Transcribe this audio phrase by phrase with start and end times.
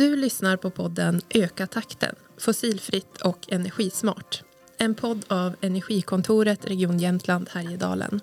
[0.00, 4.42] Du lyssnar på podden Öka takten, fossilfritt och energismart.
[4.78, 8.20] En podd av Energikontoret Region Jämtland Härjedalen.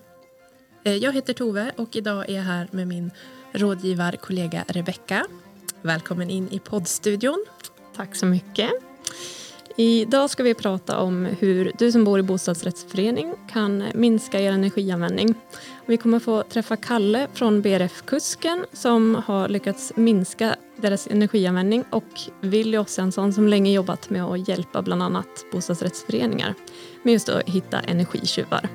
[0.83, 3.11] Eh, jag heter Tove och idag är jag här med min
[3.51, 5.25] rådgivarkollega Rebecka.
[5.81, 7.45] Välkommen in i poddstudion.
[7.95, 8.71] Tack så mycket.
[9.79, 15.33] Idag ska vi prata om hur du som bor i bostadsrättsförening kan minska er energianvändning.
[15.85, 22.77] Vi kommer få träffa Kalle från BRF-kusken som har lyckats minska deras energianvändning och Willy
[22.77, 26.53] Ossiansson som länge jobbat med att hjälpa bland annat bostadsrättsföreningar
[27.03, 28.69] med just att hitta energitjuvar.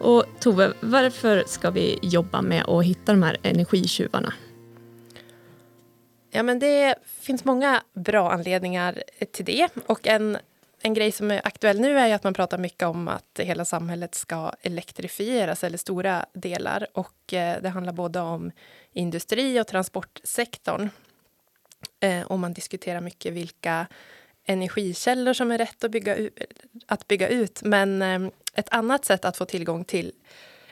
[0.00, 4.32] Och Tove, varför ska vi jobba med att hitta de här energitjuvarna?
[6.30, 9.68] Ja, men det finns många bra anledningar till det.
[9.86, 10.38] Och en,
[10.80, 14.14] en grej som är aktuell nu är att man pratar mycket om att hela samhället
[14.14, 16.86] ska elektrifieras, eller stora delar.
[16.92, 18.50] Och eh, det handlar både om
[18.92, 20.88] industri och transportsektorn.
[22.00, 23.86] Eh, och man diskuterar mycket vilka
[24.44, 26.16] energikällor som är rätt att bygga,
[26.86, 27.62] att bygga ut.
[27.62, 30.12] Men eh, ett annat sätt att få tillgång till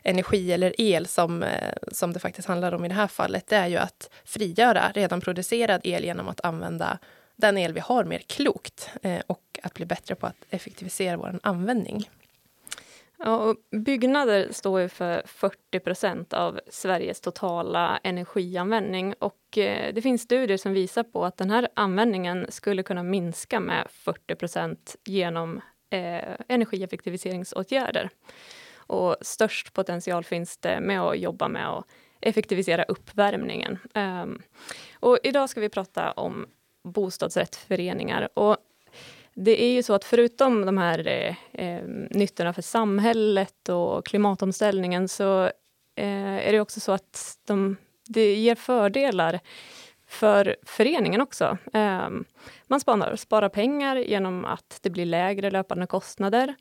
[0.05, 3.57] energi eller el som, eh, som det faktiskt handlar om i det här fallet, det
[3.57, 6.99] är ju att frigöra redan producerad el genom att använda
[7.37, 11.41] den el vi har mer klokt eh, och att bli bättre på att effektivisera vår
[11.43, 12.09] användning.
[13.19, 20.23] Ja, byggnader står ju för 40 procent av Sveriges totala energianvändning och eh, det finns
[20.23, 25.61] studier som visar på att den här användningen skulle kunna minska med 40 procent genom
[25.91, 28.11] eh, energieffektiviseringsåtgärder.
[28.87, 31.85] Och störst potential finns det med att jobba med att
[32.21, 33.79] effektivisera uppvärmningen.
[33.95, 34.43] Um,
[35.01, 36.47] och idag ska vi prata om
[36.85, 38.29] bostadsrättsföreningar.
[38.35, 38.57] Och
[39.35, 45.09] det är ju så att förutom de här eh, eh, nyttorna för samhället och klimatomställningen
[45.09, 45.45] så
[45.97, 47.77] eh, är det också så att de,
[48.09, 49.41] det ger fördelar
[50.07, 51.59] för föreningen också.
[51.73, 52.09] Eh,
[52.67, 56.55] man sparar, sparar pengar genom att det blir lägre löpande kostnader.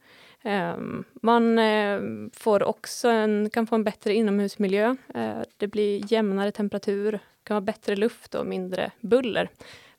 [0.44, 2.00] Ehm, man eh,
[2.34, 4.96] får också en, kan få en bättre inomhusmiljö.
[5.16, 9.50] Eh, det blir jämnare temperatur, kan vara bättre luft och mindre buller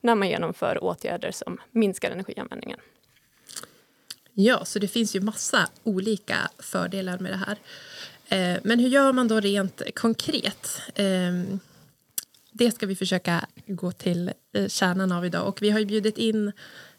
[0.01, 2.79] när man genomför åtgärder som minskar energianvändningen.
[4.33, 7.57] Ja, så det finns ju massa olika fördelar med det här.
[8.27, 10.81] Eh, men hur gör man då rent konkret?
[10.95, 11.59] Ehm,
[12.51, 14.31] det ska vi försöka gå till
[14.67, 15.47] kärnan av idag.
[15.47, 16.51] Och vi har bjudit in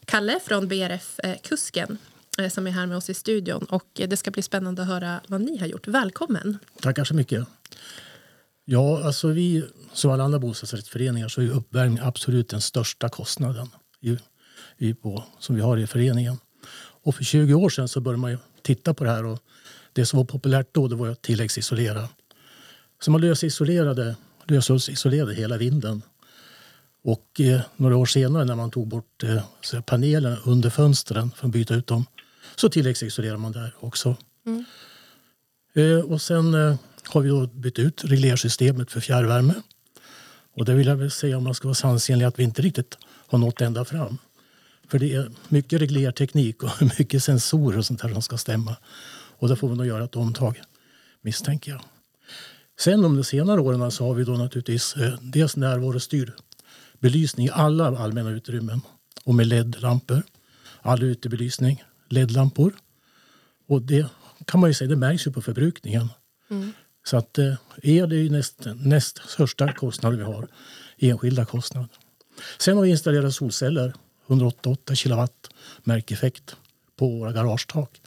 [0.05, 1.97] Kalle från BRF Kusken
[2.37, 3.65] Eh, som är här med oss i studion.
[3.69, 5.87] Och eh, det ska bli spännande att höra vad ni har gjort.
[5.87, 6.57] Välkommen!
[6.81, 7.47] Tackar så mycket.
[8.65, 13.69] Ja, alltså vi, som alla andra bostadsrättsföreningar så är uppvärmning absolut den största kostnaden
[14.01, 14.17] i,
[14.77, 16.37] i, på, som vi har i föreningen.
[17.03, 19.39] Och för 20 år sedan så började man titta på det här och
[19.93, 22.09] det som var populärt då det var att tilläggsisolera.
[23.01, 24.15] Så man lösisolerade,
[24.45, 26.01] lösisolerade hela vinden.
[27.03, 31.53] Och eh, några år senare när man tog bort eh, panelerna under fönstren för att
[31.53, 32.05] byta ut dem
[32.59, 34.15] så tilläggsisolerar man där också.
[34.45, 34.65] Mm.
[35.73, 39.53] Eh, och sen eh, har vi då bytt ut reglersystemet för fjärrvärme.
[40.53, 42.97] Och det vill jag väl säga om man ska vara sansenlig att vi inte riktigt
[43.03, 44.17] har nått ända fram.
[44.87, 48.75] För det är mycket reglerteknik och mycket sensorer och sånt där som ska stämma.
[49.39, 50.61] Och då får vi nog göra ett omtag,
[51.21, 51.81] misstänker jag.
[52.79, 56.33] Sen de senare åren så har vi då naturligtvis eh, dels närvarostyrd
[56.99, 58.81] belysning i alla allmänna utrymmen
[59.23, 60.23] och med LED-lampor.
[60.81, 62.73] All utebelysning, LED-lampor.
[63.67, 64.07] Och det
[64.45, 66.09] kan man ju säga, det märks ju på förbrukningen.
[66.49, 66.73] Mm.
[67.03, 67.53] Så att eh,
[67.83, 70.47] el är ju näst, näst största kostnaden vi har,
[70.97, 71.89] enskilda kostnader.
[72.57, 73.93] Sen har vi installerat solceller,
[74.27, 75.49] 188 kilowatt
[75.83, 76.55] märkeffekt
[76.95, 78.01] på våra garagetak.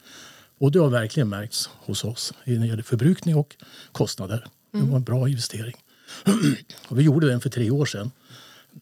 [0.59, 3.57] Och det har verkligen märkts hos oss när det gäller förbrukning och
[3.93, 4.47] kostnader.
[4.73, 5.77] Det var en bra investering.
[6.89, 8.11] och vi gjorde den för tre år sedan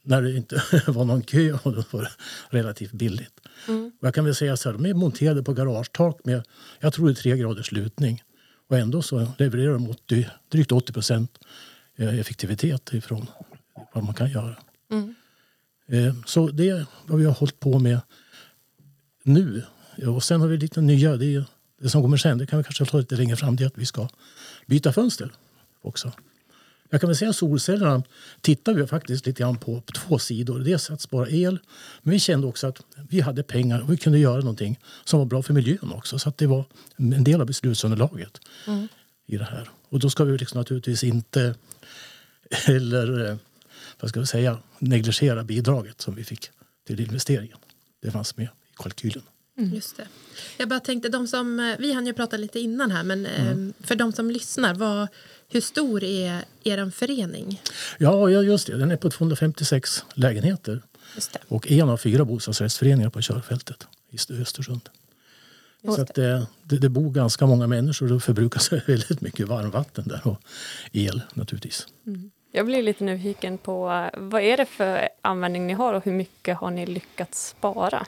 [0.03, 2.09] när det inte var någon kö och det var
[2.49, 3.41] relativt billigt.
[3.69, 3.93] Mm.
[4.00, 6.43] jag kan väl säga så här, de är monterade på garagetak med
[6.81, 8.23] jag tror det är tre graders lutning.
[8.69, 11.38] Och ändå så levererar de 80, drygt 80 procent
[11.96, 13.26] eh, effektivitet ifrån
[13.94, 14.56] vad man kan göra.
[14.90, 15.14] Mm.
[15.88, 18.00] Eh, så det är vad vi har hållit på med
[19.23, 19.62] nu.
[20.06, 21.44] Och sen har vi lite nya, det,
[21.81, 23.79] det som kommer sen, det kan vi kanske ta lite längre fram, det är att
[23.79, 24.08] vi ska
[24.67, 25.32] byta fönster
[25.82, 26.12] också.
[26.90, 28.02] Jag kan väl säga solcellerna
[28.40, 30.58] tittar vi faktiskt lite grann på, på två sidor.
[30.58, 31.58] Dels att spara el,
[32.02, 35.26] men vi kände också att vi hade pengar och vi kunde göra någonting som var
[35.26, 36.19] bra för miljön också.
[36.19, 36.64] Så att det var
[36.96, 38.88] en del av beslutsunderlaget mm.
[39.26, 39.70] i det här.
[39.88, 41.55] Och då ska vi liksom naturligtvis inte
[42.67, 43.37] eller eh,
[44.00, 46.50] vad ska vi säga, negligera bidraget som vi fick
[46.87, 47.58] till investeringen.
[48.02, 49.23] Det fanns med i kalkylen.
[49.58, 49.75] Mm.
[49.75, 50.06] Just det.
[50.56, 53.73] Jag bara tänkte, de som, eh, vi hann ju prata lite innan här, men mm.
[53.81, 55.08] för de som lyssnar, vad,
[55.48, 57.62] hur stor är er förening?
[57.98, 58.76] Ja, just det.
[58.76, 60.82] Den är på 256 lägenheter.
[61.48, 64.80] Och en av fyra bostadsrättsföreningar på körfältet i Östersund.
[65.82, 70.08] Just så att det, det, det, bor ganska många människor och förbrukas väldigt mycket varmvatten
[70.08, 70.40] där och
[70.92, 71.86] el naturligtvis.
[72.06, 72.30] Mm.
[72.52, 76.56] Jag blir lite nyfiken på vad är det för användning ni har och hur mycket
[76.56, 78.06] har ni lyckats spara?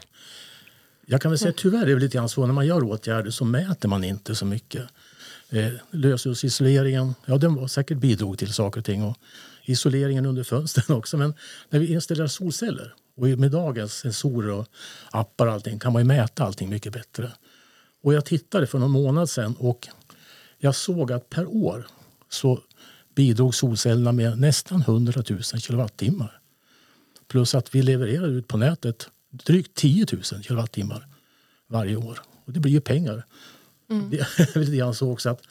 [1.07, 3.45] Jag kan väl säga tyvärr är det lite grann så när man gör åtgärder så
[3.45, 4.83] mäter man inte så mycket.
[5.53, 9.17] Eh, löshusisoleringen, ja den var säkert bidrog till saker och ting och
[9.65, 11.17] isoleringen under fönstren också.
[11.17, 11.35] Men
[11.71, 14.67] när vi installerar solceller och med dagens sensorer och
[15.11, 17.33] appar och allting kan man ju mäta allting mycket bättre.
[18.03, 19.89] Och jag tittade för någon månad sedan och
[20.59, 21.87] jag såg att per år
[22.29, 22.61] så
[23.15, 26.41] bidrog solcellerna med nästan 100 000 kilowattimmar.
[27.29, 31.07] Plus att vi levererar ut på nätet drygt 10 000 kilowattimmar
[31.67, 32.21] varje år.
[32.45, 33.25] Och det blir ju pengar.
[33.91, 34.11] Mm.
[34.11, 35.43] Det så också att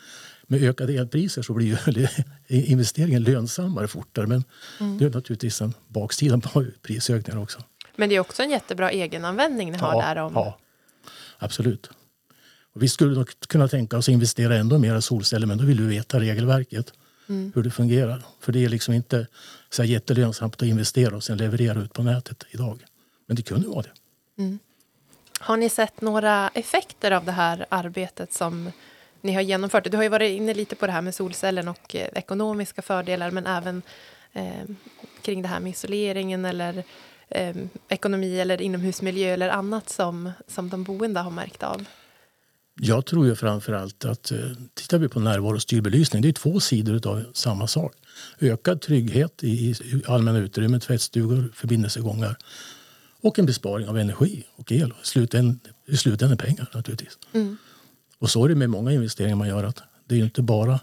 [0.47, 2.07] med ökade elpriser så blir ju
[2.47, 4.27] investeringen lönsammare fortare.
[4.27, 4.43] Men
[4.79, 4.97] mm.
[4.97, 7.59] det är naturligtvis en baksida på prisökningar också.
[7.95, 10.15] Men det är också en jättebra egenanvändning ni har ja, där.
[10.15, 10.33] Om...
[10.33, 10.59] Ja,
[11.37, 11.89] absolut.
[12.73, 15.65] Och vi skulle nog kunna tänka oss att investera ändå mer i solceller men då
[15.65, 16.93] vill vi veta regelverket.
[17.29, 17.51] Mm.
[17.55, 18.23] Hur det fungerar.
[18.39, 19.27] För det är liksom inte
[19.69, 22.83] så jättelönsamt att investera och sen leverera ut på nätet idag.
[23.27, 23.93] Men det kunde vara det.
[24.43, 24.59] Mm.
[25.39, 28.71] Har ni sett några effekter av det här arbetet som
[29.21, 29.91] ni har genomfört?
[29.91, 33.31] Du har ju varit inne lite på det här med solcellen och eh, ekonomiska fördelar
[33.31, 33.81] men även
[34.33, 34.63] eh,
[35.21, 36.83] kring det här med isoleringen eller
[37.29, 37.55] eh,
[37.89, 41.85] ekonomi eller inomhusmiljö eller annat som, som de boende har märkt av?
[42.81, 44.37] Jag tror ju framför allt att eh,
[44.73, 47.93] tittar vi på närvaro och styrbelysning, det är två sidor av samma sak.
[48.39, 52.37] Ökad trygghet i, i allmänna utrymmen, tvättstugor, förbindelsegångar
[53.21, 54.93] och en besparing av energi och el.
[55.03, 57.17] I slutändan, i slutändan pengar naturligtvis.
[57.33, 57.57] Mm.
[58.19, 59.63] Och så är det med många investeringar man gör.
[59.63, 60.79] Att det är inte bara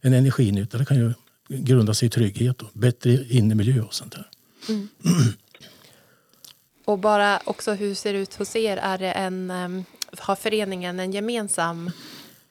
[0.00, 0.78] en energinytta.
[0.78, 1.12] Det kan ju
[1.48, 4.28] grunda sig i trygghet och bättre innemiljö och sånt där.
[4.68, 4.88] Mm.
[6.84, 8.76] Och bara också hur ser det ut hos er?
[8.76, 9.84] Är det en, ehm,
[10.18, 11.90] har föreningen en gemensam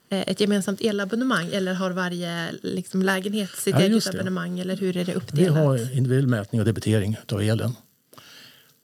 [0.08, 4.58] eh, ett gemensamt elabonnemang eller har varje liksom, lägenhet sitt ja, eget abonnemang?
[4.58, 5.56] Eller hur är det uppdelat?
[5.56, 7.74] Vi har individuell mätning och debitering av elen.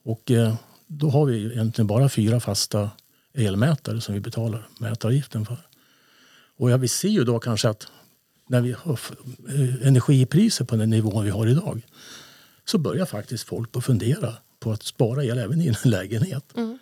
[0.03, 0.55] Och eh,
[0.87, 2.91] då har vi egentligen bara fyra fasta
[3.33, 5.57] elmätare som vi betalar mätaravgiften för.
[6.57, 7.87] Och ja, vi ser ju då kanske att
[8.47, 8.99] när vi har
[9.49, 11.81] eh, energipriser på den nivån vi har idag
[12.65, 16.57] så börjar faktiskt folk på fundera på att spara el även i en lägenhet.
[16.57, 16.79] Mm.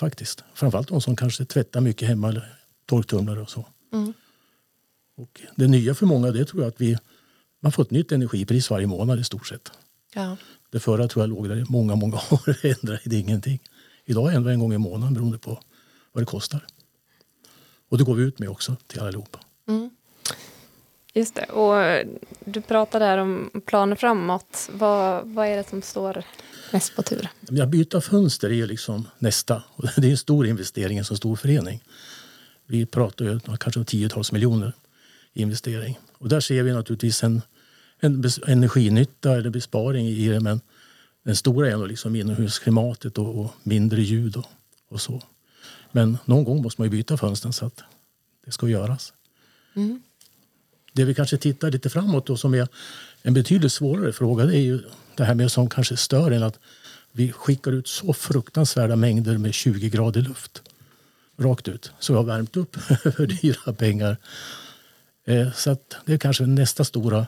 [0.00, 0.44] Faktiskt.
[0.54, 3.66] Framförallt de som kanske tvättar mycket hemma eller torktumlare och så.
[3.92, 4.12] Mm.
[5.16, 6.98] Och det nya för många det tror jag att vi
[7.60, 9.72] man får ett nytt energipris varje månad i stort sett.
[10.14, 10.36] Ja.
[10.76, 12.62] Det förra tror jag låg där i många, många år.
[12.62, 13.60] Det ändrade det ingenting.
[14.04, 15.60] Idag ändrar en gång i månaden beroende på
[16.12, 16.66] vad det kostar.
[17.88, 19.38] Och det går vi ut med också till allihopa.
[19.68, 19.90] Mm.
[21.14, 21.44] Just det.
[21.44, 22.04] Och
[22.44, 24.68] du pratade där om planer framåt.
[24.72, 26.24] Vad, vad är det som står
[26.72, 27.28] mest på tur?
[27.40, 29.62] Ja, byta fönster är ju liksom nästa.
[29.96, 31.82] Det är en stor investering i en så stor förening.
[32.66, 34.72] Vi pratar ju kanske om tiotals miljoner
[35.32, 35.98] i investering.
[36.12, 37.42] Och där ser vi naturligtvis en,
[38.00, 40.40] en energinytta eller besparing i det.
[40.40, 40.60] Men
[41.22, 44.46] den stora är ändå liksom inomhusklimatet och, och mindre ljud och,
[44.88, 45.22] och, så.
[45.92, 47.82] Men någon gång måste man ju byta fönstren så att
[48.44, 49.12] det ska göras.
[49.76, 50.02] Mm.
[50.92, 52.68] Det vi kanske tittar lite framåt och som är
[53.22, 54.80] en betydligt svårare fråga det är ju
[55.16, 56.58] det här med som kanske stör en att
[57.12, 60.62] vi skickar ut så fruktansvärda mängder med 20 grader luft
[61.38, 61.92] rakt ut.
[61.98, 62.76] Så vi har värmt upp
[63.16, 64.16] för dyra pengar.
[65.24, 67.26] Eh, så att det är kanske nästa stora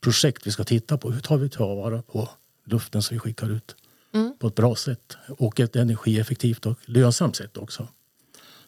[0.00, 1.10] projekt vi ska titta på.
[1.10, 2.28] Hur tar vi tillvara på
[2.64, 3.76] luften som vi skickar ut
[4.14, 4.32] mm.
[4.38, 7.88] på ett bra sätt och ett energieffektivt och lönsamt sätt också.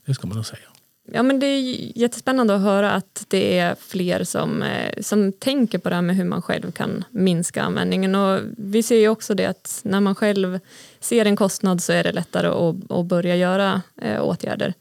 [0.07, 0.69] Det ska man nog säga.
[1.13, 5.79] Ja, men det är jättespännande att höra att det är fler som, eh, som tänker
[5.79, 8.15] på det här med hur man själv kan minska användningen.
[8.15, 10.59] Och vi ser ju också det att när man själv
[11.01, 14.75] ser en kostnad så är det lättare att, att börja göra eh, åtgärder.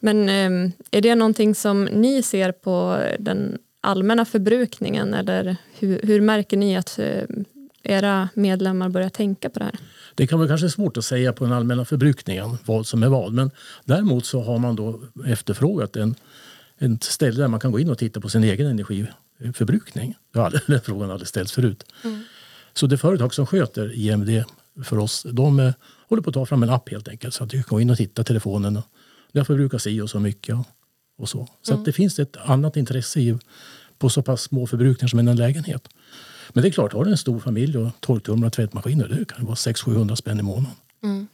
[0.00, 6.20] Men eh, är det någonting som ni ser på den allmänna förbrukningen eller hur, hur
[6.20, 7.24] märker ni att eh,
[7.82, 9.74] era medlemmar börjar tänka på det här?
[10.14, 13.32] Det kan vara kanske svårt att säga på den allmänna förbrukningen vad som är vad.
[13.32, 13.50] Men
[13.84, 16.14] däremot så har man då efterfrågat en,
[16.78, 20.14] en ställe där man kan gå in och titta på sin egen energiförbrukning.
[20.66, 21.84] Den frågan aldrig ställts förut.
[22.04, 22.24] Mm.
[22.72, 24.44] Så det företag som sköter IMD
[24.84, 25.72] för oss, de eh,
[26.08, 27.34] håller på att ta fram en app helt enkelt.
[27.34, 28.82] Så att du kan gå in och titta telefonen.
[29.32, 30.54] Det förbrukas si och så mycket.
[30.54, 30.66] Och,
[31.16, 31.84] och så så mm.
[31.84, 33.38] det finns ett annat intresse
[33.98, 35.88] på så pass små förbrukningar som en lägenhet.
[36.52, 39.46] Men det är klart, har du en stor familj och torktumlare och tvättmaskiner, det kan
[39.46, 40.76] vara 600-700 spänn i månaden.
[41.02, 41.28] Mm.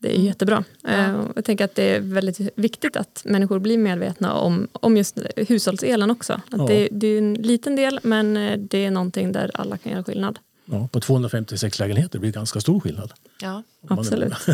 [0.00, 0.64] Det är jättebra.
[0.82, 1.24] Ja.
[1.36, 6.10] Jag tänker att det är väldigt viktigt att människor blir medvetna om, om just hushållselen
[6.10, 6.32] också.
[6.32, 6.66] Att ja.
[6.66, 8.34] det, det, är en liten del, men
[8.70, 10.38] det är någonting där alla kan göra skillnad.
[10.64, 13.12] Ja, på 256 lägenheter blir det ganska stor skillnad.
[13.40, 14.34] Ja, absolut.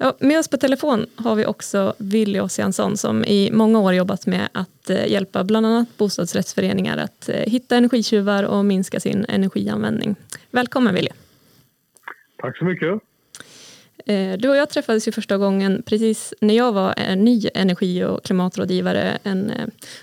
[0.00, 4.26] Ja, med oss på telefon har vi också Willy Ossiansson som i många år jobbat
[4.26, 10.16] med att eh, hjälpa bland annat bostadsrättsföreningar att eh, hitta energitjuvar och minska sin energianvändning.
[10.50, 11.08] Välkommen Willy!
[12.40, 13.00] Tack så mycket!
[14.06, 18.24] Eh, du och jag träffades ju första gången precis när jag var ny energi och
[18.24, 19.52] klimatrådgivare en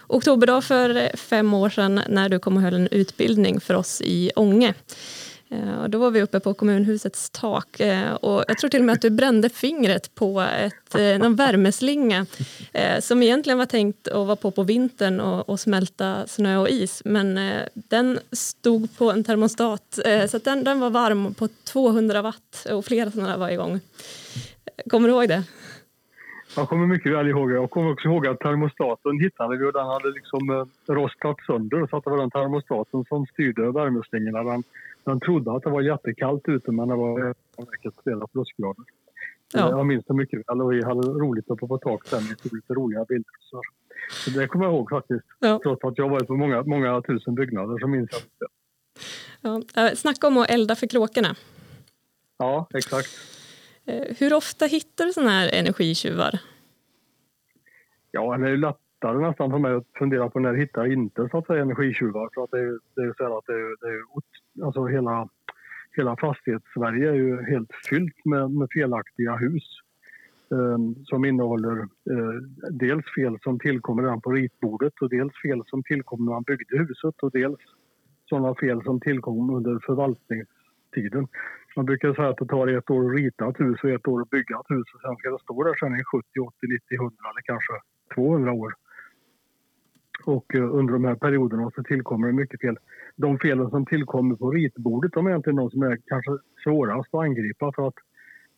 [0.07, 4.31] oktoberdag för fem år sedan när du kom och höll en utbildning för oss i
[4.35, 4.73] Ånge.
[5.49, 8.85] Eh, och då var vi uppe på kommunhusets tak eh, och jag tror till och
[8.85, 12.25] med att du brände fingret på ett, eh, någon värmeslinga
[12.99, 17.01] som egentligen var tänkt att vara på på vintern och, och smälta snö och is.
[17.05, 17.39] Men
[17.73, 19.99] den stod på en termostat
[20.29, 23.79] så den, den var varm på 200 watt och flera sådana var igång.
[24.89, 25.43] Kommer du ihåg det?
[26.55, 27.55] Jag kommer mycket väl ihåg det.
[27.55, 31.97] Jag kommer också ihåg att termostaten hittade vi och den hade liksom rostat sönder så
[31.97, 34.43] att det var den termostaten som styrde värmeslingorna.
[34.43, 34.63] Den
[35.05, 38.85] han trodde att det var jättekallt ute men det var säkert flera plusgrader.
[39.53, 39.69] Ja.
[39.69, 42.23] Jag minns det mycket väl och vi hade roligt uppe på taket sen.
[42.23, 43.31] Vi tog lite roliga bilder.
[43.39, 43.61] Så,
[44.11, 45.25] så det kommer jag ihåg faktiskt.
[45.39, 45.59] Ja.
[45.63, 48.47] Trots att jag varit på många, många tusen byggnader så minns jag det.
[49.75, 49.95] Ja.
[49.95, 51.35] Snacka om att elda för kråkorna.
[52.37, 53.34] Ja, exakt.
[53.85, 56.39] Eh, hur ofta hittar du sådana här energitjuvar?
[58.11, 61.37] Ja, det är lättare nästan för mig att fundera på när hittar jag inte så
[61.37, 62.29] att säga energitjuvar.
[62.33, 65.29] För att det är, det är så att det är, det är, alltså hela,
[65.97, 69.63] hela fastighetssverige är ju helt fyllt med, med felaktiga hus.
[70.51, 75.83] Eh, som innehåller eh, dels fel som tillkommer redan på ritbordet och dels fel som
[75.83, 77.59] tillkommer när man byggde huset och dels
[78.29, 81.27] sådana fel som tillkom under förvaltningstiden.
[81.75, 84.21] Man brukar säga att det tar ett år att rita ett hus och ett år
[84.21, 86.95] att bygga ett hus och sen ska det stå där sen i 70, 80, 90,
[86.95, 87.73] 100 eller kanske
[88.15, 88.73] 200 år.
[90.25, 92.77] Och eh, under de här perioderna så tillkommer det mycket fel.
[93.15, 96.31] De felen som tillkommer på ritbordet de är egentligen de som är kanske
[96.63, 97.99] svårast att angripa för att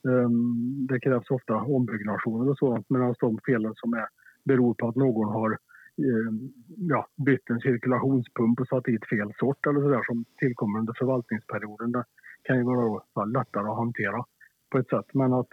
[0.01, 4.07] um, det krävs ofta ombyggnationer och sådant medan de felen som är,
[4.43, 5.57] beror på att någon har
[5.97, 10.93] um, ja, bytt en cirkulationspump och satt dit fel sort eller sådär som tillkommer under
[10.97, 11.91] förvaltningsperioden.
[11.91, 12.03] Där
[12.43, 14.25] kan ju vara lättare att hantera
[14.71, 15.05] på ett sätt.
[15.13, 15.47] Men att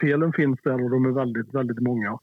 [0.00, 2.18] felen finns där och de är väldigt, väldigt många.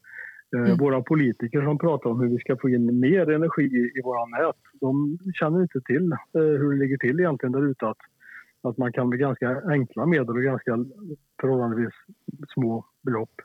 [0.56, 0.78] Eh, mm.
[0.78, 4.56] Våra politiker som pratar om hur vi ska få in mer energi i, våra nät,
[4.82, 7.88] de känner inte till eh, hur det ligger till egentligen där ute.
[7.88, 7.98] Att,
[8.62, 10.78] att man kan med ganska enkla medel och ganska
[11.42, 11.94] förhållandevis
[12.54, 13.42] små belopp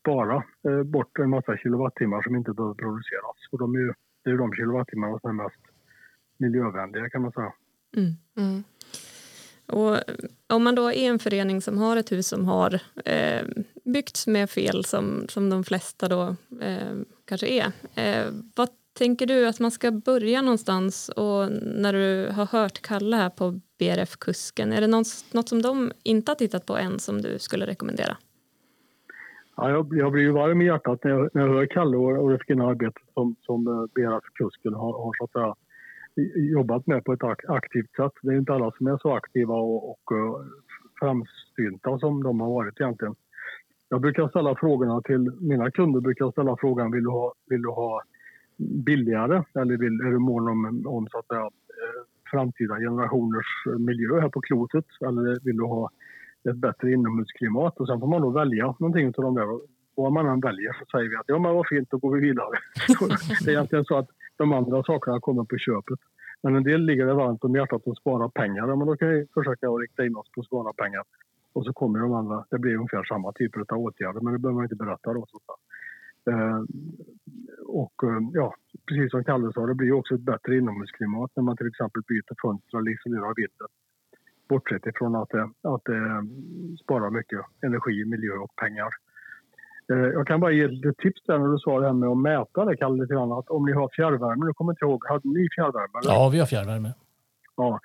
[0.00, 3.36] spara eh, bort en massa kilowattimmar som inte behöver produceras.
[3.50, 3.92] Och de är ju,
[4.24, 5.62] det är de kilowattimmarna som är mest
[6.38, 7.52] miljövänliga kan man säga.
[7.96, 8.12] Mm.
[8.36, 8.64] Mm.
[9.68, 9.96] Och
[10.46, 13.46] om man då är en förening som har ett hus som har eh,
[13.84, 17.72] byggts med fel som, som de flesta då eh, kanske är.
[17.94, 23.16] Eh, vad tänker du att man ska börja någonstans och när du har hört Kalle
[23.16, 27.22] här på BRF-kusken, är det något, något som de inte har tittat på än som
[27.22, 28.16] du skulle rekommendera?
[29.56, 32.24] Ja, jag, jag blir ju varm i hjärtat när jag, när jag hör Kalle och,
[32.24, 35.54] och det fina arbetet som, som BRF-kusken har, har så att säga,
[36.34, 38.12] jobbat med på ett aktivt sätt.
[38.22, 40.46] Det är inte alla som är så aktiva och, och eh,
[41.00, 43.14] framsynta som de har varit egentligen.
[43.88, 47.68] Jag brukar ställa frågorna till mina kunder, brukar ställa frågan vill du ha, vill du
[47.68, 48.02] ha
[48.58, 53.78] billigare eller vill, är du mån om, om så att säga, eh, framtida generationers eh,
[53.78, 55.90] miljö här på klotet eller vill du ha
[56.50, 57.80] ett bättre inomhusklimat?
[57.80, 59.50] Och sen får man då välja någonting av de där.
[59.50, 59.62] Och
[59.94, 62.20] vad man än väljer så säger vi att ja men vad fint, då går vi
[62.20, 62.48] vidare.
[63.44, 64.08] det är egentligen så att
[64.38, 65.98] de andra sakerna kommer på köpet.
[66.42, 68.76] Men en del ligger det varmt om hjärtat att spara pengar.
[68.76, 71.04] Men då kan vi försöka att rikta in oss på att spara pengar.
[71.52, 72.44] Och så kommer de andra.
[72.50, 75.26] Det blir ungefär samma typer av åtgärder, men det behöver man inte berätta då.
[75.28, 75.44] sånt
[76.30, 76.60] eh,
[77.66, 78.54] och eh, ja,
[78.88, 82.34] precis som Kalle sa, det blir också ett bättre inomhusklimat när man till exempel byter
[82.42, 83.68] fönster eller isolerar vinden.
[84.48, 86.26] Bortsett ifrån att det, att det
[86.82, 88.88] sparar mycket energi, miljö och pengar.
[89.92, 92.18] Eh, jag kan bara ge ett tips där när du sa det här med att
[92.18, 93.32] mäta det, Kalle, lite grann.
[93.32, 95.98] Att om ni har fjärrvärme, nu kommer inte ihåg, hade ni fjärrvärme?
[96.02, 96.12] Eller?
[96.12, 96.94] Ja, vi har fjärrvärme.
[97.56, 97.80] Ja,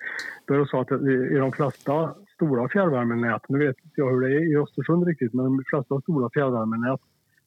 [0.46, 0.92] då är det så att
[1.34, 5.34] i de flesta stora fjärrvärmenät, nu vet inte jag hur det är i Östersund riktigt,
[5.34, 7.00] men de flesta stora fjärrvärmenät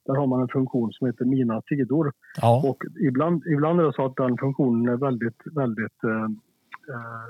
[0.06, 2.14] där har man en funktion som heter Mina sidor.
[2.42, 2.62] Ja.
[2.70, 6.24] Och ibland, ibland är det så att den funktionen är väldigt, väldigt eh,
[6.94, 7.28] eh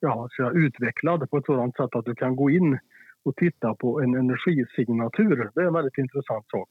[0.00, 2.78] ja, så utvecklad på ett sådant sätt att du kan gå in
[3.24, 5.50] och titta på en energisignatur.
[5.54, 6.68] Det är en väldigt intressant sak.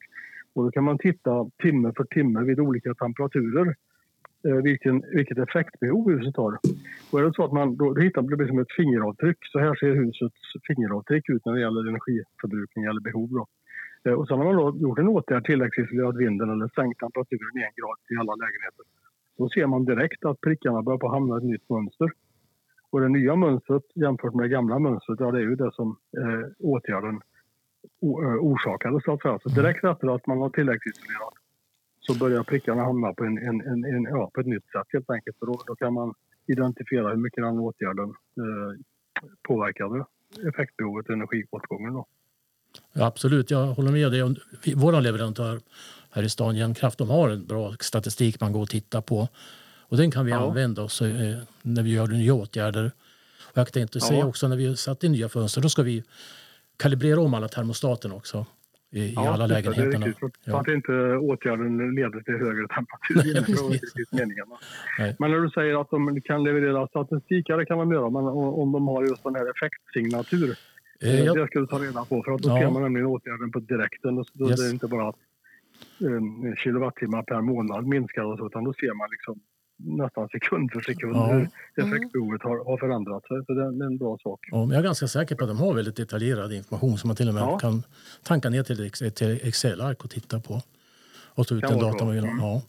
[0.54, 3.76] Och då kan man titta timme för timme vid olika temperaturer
[4.48, 6.58] eh, vilken, vilket effektbehov huset har.
[7.12, 9.38] Och är det så att man, då, då hittar det som ett fingeravtryck.
[9.52, 13.30] Så här ser husets fingeravtryck ut när det gäller energiförbrukning eller behov.
[13.30, 13.46] Då.
[14.06, 17.76] Eh, och sen har man då gjort en åtgärd, tilläggsisolerat vinden eller sänkt temperaturen en
[17.80, 18.86] grad i alla lägenheter.
[19.38, 22.10] Då ser man direkt att prickarna börjar på hamna i ett nytt mönster.
[22.90, 25.98] Och det nya mönstret jämfört med det gamla mönstret, ja det är ju det som
[26.18, 27.16] eh, åtgärden
[28.02, 29.40] eh, orsakade så att säga.
[29.44, 31.34] Så direkt efter att man har tilläggsisolerat
[32.00, 35.10] så börjar prickarna hamna på, en, en, en, en, ja, på ett nytt sätt helt
[35.10, 35.38] enkelt.
[35.42, 36.14] Och då, då kan man
[36.48, 38.80] identifiera hur mycket den åtgärden eh,
[39.48, 40.06] påverkade
[40.48, 41.94] effektbehovet och energiåtgången.
[41.94, 42.06] Då.
[42.94, 44.36] Ja, absolut, jag håller med dig.
[44.76, 45.60] Vår leverantör
[46.12, 49.28] här i stan, Jämtkraft, de har en bra statistik man går och tittar på.
[49.90, 50.48] Och den kan vi ja.
[50.48, 52.92] använda oss eh, när vi gör nya åtgärder.
[53.52, 54.06] Och jag tänkte ja.
[54.06, 56.04] säga också när vi satt in nya fönster, då ska vi
[56.78, 58.46] kalibrera om alla termostaten också
[58.92, 60.06] i, ja, i alla lägenheterna.
[60.06, 60.12] Det
[60.46, 63.36] är så att inte åtgärden leder till högre temperatur.
[65.20, 68.24] men när du säger att de kan leverera statistik, ja det kan de göra, men
[68.62, 70.58] om de har just den här effektsignatur
[71.02, 71.38] Eh, jag...
[71.38, 72.60] Det ska du ta reda på för att då ja.
[72.60, 74.16] ser man nämligen åtgärden på direkten.
[74.34, 74.60] Då yes.
[74.60, 75.16] är det inte bara att
[76.00, 79.40] um, kilowattimmar per månad minskar och så, utan då ser man liksom
[79.80, 81.28] nästan sekund för sekund ja.
[81.28, 83.28] hur effektbehovet har, har förändrats.
[83.28, 84.40] Så det är en bra sak.
[84.52, 87.28] Ja, jag är ganska säker på att de har väldigt detaljerad information som man till
[87.28, 87.60] och med ja.
[87.60, 87.84] kan
[88.24, 90.62] tanka ner till ett Excel-ark och titta på.
[91.36, 92.54] Och ta ut den data man vill ha.
[92.54, 92.62] Ja.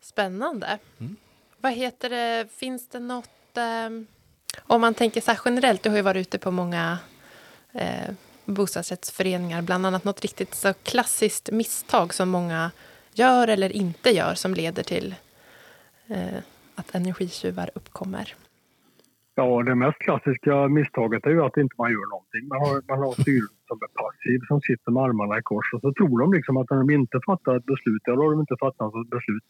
[0.00, 0.78] Spännande.
[0.98, 1.16] Mm.
[1.60, 3.28] Vad heter det, finns det något...
[3.86, 4.06] Um,
[4.62, 6.98] om man tänker så här generellt, du har ju varit ute på många
[7.72, 8.10] eh,
[8.44, 9.62] bostadsrättsföreningar.
[9.62, 12.70] Bland annat något riktigt så klassiskt misstag som många
[13.12, 15.14] gör eller inte gör som leder till
[16.08, 16.42] Eh,
[16.74, 18.34] att energitjuvar uppkommer.
[19.34, 22.42] Ja, det mest klassiska misstaget är ju att inte man gör någonting.
[22.52, 25.80] Man har, man har styrelsen som är passiv, som sitter med armarna i kors och
[25.80, 28.40] så tror de liksom att när de inte fattar ett beslut, ja då har de
[28.40, 29.48] inte fattat något beslut.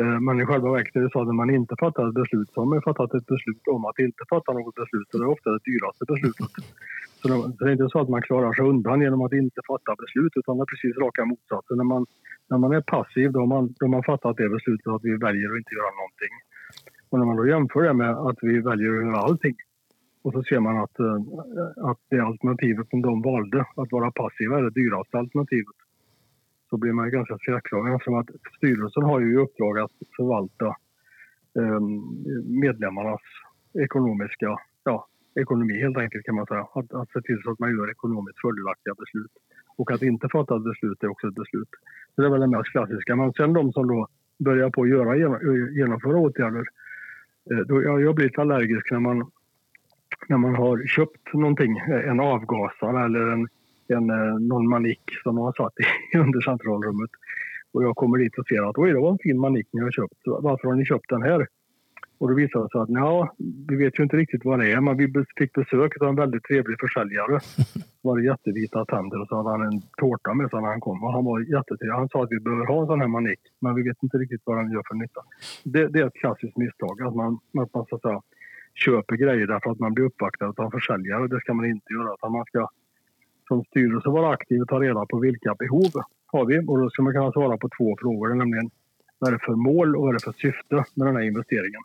[0.00, 2.48] Eh, men i själva verket är det så att när man inte fattar ett beslut
[2.52, 5.34] så har man fattat ett beslut om att inte fatta något beslut och det är
[5.36, 6.52] ofta det dyraste beslutet.
[7.20, 10.32] Så det är inte så att man klarar sig undan genom att inte fatta beslut
[10.40, 11.76] utan det är precis raka motsatsen.
[11.76, 12.06] När man,
[12.50, 15.16] när man är passiv då har man, då har man fattat det beslutet att vi
[15.16, 16.34] väljer att inte göra någonting.
[17.08, 19.56] Och när man då jämför det med att vi väljer att göra allting
[20.24, 21.20] och så ser man att, eh,
[21.90, 25.78] att det alternativet som de valde, att vara passiva, är det dyraste alternativet.
[26.70, 30.68] Så blir man ganska skräckslagen eftersom att styrelsen har ju i uppdrag att förvalta
[31.60, 31.90] ehm,
[32.60, 33.24] medlemmarnas
[33.86, 35.08] ekonomiska ja,
[35.40, 36.66] ekonomi helt enkelt kan man säga.
[36.78, 39.34] Att, att se till så att man gör ekonomiskt fördelaktiga beslut.
[39.76, 41.68] Och att inte fatta ett beslut är också ett beslut.
[42.14, 43.16] Så det är väl det mest klassiska.
[43.16, 44.08] Men sen de som då
[44.38, 45.16] börjar på att göra,
[45.70, 46.64] genomföra åtgärder.
[47.50, 49.30] Eh, då, jag, har blir lite allergisk när man,
[50.28, 53.48] när man har köpt någonting, eh, en avgasare eller en,
[53.88, 55.74] en, eh, någon manik som man har satt
[56.12, 57.10] i under centralrummet.
[57.72, 59.90] Och jag kommer dit och ser att oj, det var en fin manik ni har
[59.90, 60.18] köpt.
[60.24, 61.46] Varför har ni köpt den här?
[62.18, 63.34] Och då visade det sig att ja,
[63.68, 66.44] vi vet ju inte riktigt vad det är, men vi fick besök av en väldigt
[66.44, 67.40] trevlig försäljare.
[67.74, 71.04] Det var jättevita tänder och så hade han en tårta med sig när han kom.
[71.04, 71.94] Och han var jättetrevlig.
[71.94, 74.42] Han sa att vi behöver ha en sån här manik, men vi vet inte riktigt
[74.44, 75.20] vad den gör för nytta.
[75.64, 78.20] Det, det är ett klassiskt misstag, att man, att man så att säga,
[78.74, 81.28] köper grejer därför att man blir uppvaktad av en försäljare.
[81.28, 82.14] Det ska man inte göra.
[82.14, 82.68] Utan man ska
[83.48, 85.92] som styrelse vara aktiv och ta reda på vilka behov
[86.26, 86.58] har vi.
[86.68, 88.70] Och då ska man kunna svara på två frågor, nämligen
[89.18, 91.82] vad är det för mål och vad är det för syfte med den här investeringen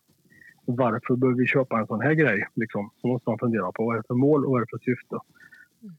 [0.75, 2.47] varför behöver vi köpa en sån här grej?
[2.55, 2.89] Liksom.
[3.01, 4.91] Så måste man fundera på vad är det för mål och vad är det för
[4.91, 5.17] syfte?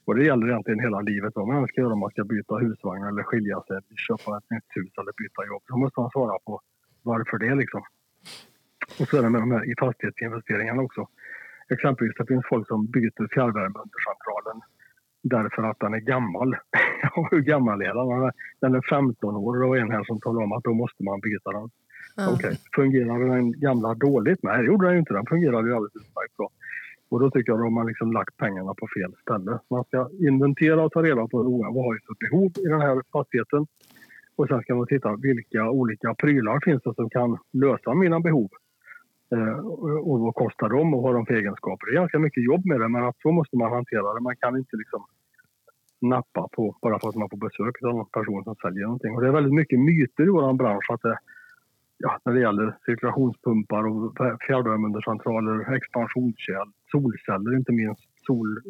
[0.05, 3.05] Och det gäller egentligen hela livet vad man ska göra om man ska byta husvagn
[3.05, 5.63] eller skilja sig, köpa ett nytt hus eller byta jobb.
[5.69, 6.61] Då måste man svara på
[7.03, 7.83] varför det liksom.
[9.01, 11.09] Och så är det med de här i fastighetsinvesteringarna också.
[11.69, 14.61] Exempelvis det finns folk som byter fjärrvärmeundercentralen
[15.23, 16.57] därför att den är gammal.
[17.31, 18.33] Hur gammal är den?
[18.61, 21.51] Den är 15 år och en här som talade om att då måste man byta
[21.53, 21.71] den.
[22.21, 22.35] Mm.
[22.35, 22.57] Okej, okay.
[22.75, 24.41] fungerade den gamla dåligt?
[24.43, 25.13] Nej, det gjorde den inte.
[25.15, 26.49] Den fungerade ju alldeles utmärkt bra.
[27.11, 29.59] Och då tycker jag att de har liksom lagt pengarna på fel ställe.
[29.71, 33.67] Man ska inventera och ta reda på vad har för behov i den här fastigheten.
[34.37, 38.51] Och sen ska man titta vilka olika prylar finns det som kan lösa mina behov.
[39.35, 39.59] Eh,
[40.09, 41.87] och vad kostar de och vad har de för egenskaper?
[41.87, 44.21] Det är ganska mycket jobb med det men att så måste man hantera det.
[44.21, 45.05] Man kan inte liksom
[46.01, 49.15] nappa på bara för att man får besök av någon person som säljer någonting.
[49.15, 51.19] Och det är väldigt mycket myter i vår bransch att det
[52.03, 58.61] ja, när det gäller cirkulationspumpar och fjärrvärmeundercentraler, expansionskärl, solceller inte minst, sol,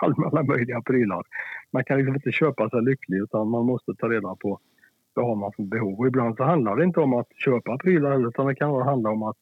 [0.00, 1.22] alla möjliga prylar.
[1.72, 4.60] Man kan liksom inte köpa sig lycklig utan man måste ta reda på
[5.14, 5.98] vad har man för behov.
[5.98, 9.22] Och ibland så handlar det inte om att köpa prylar utan det kan handla om
[9.22, 9.36] att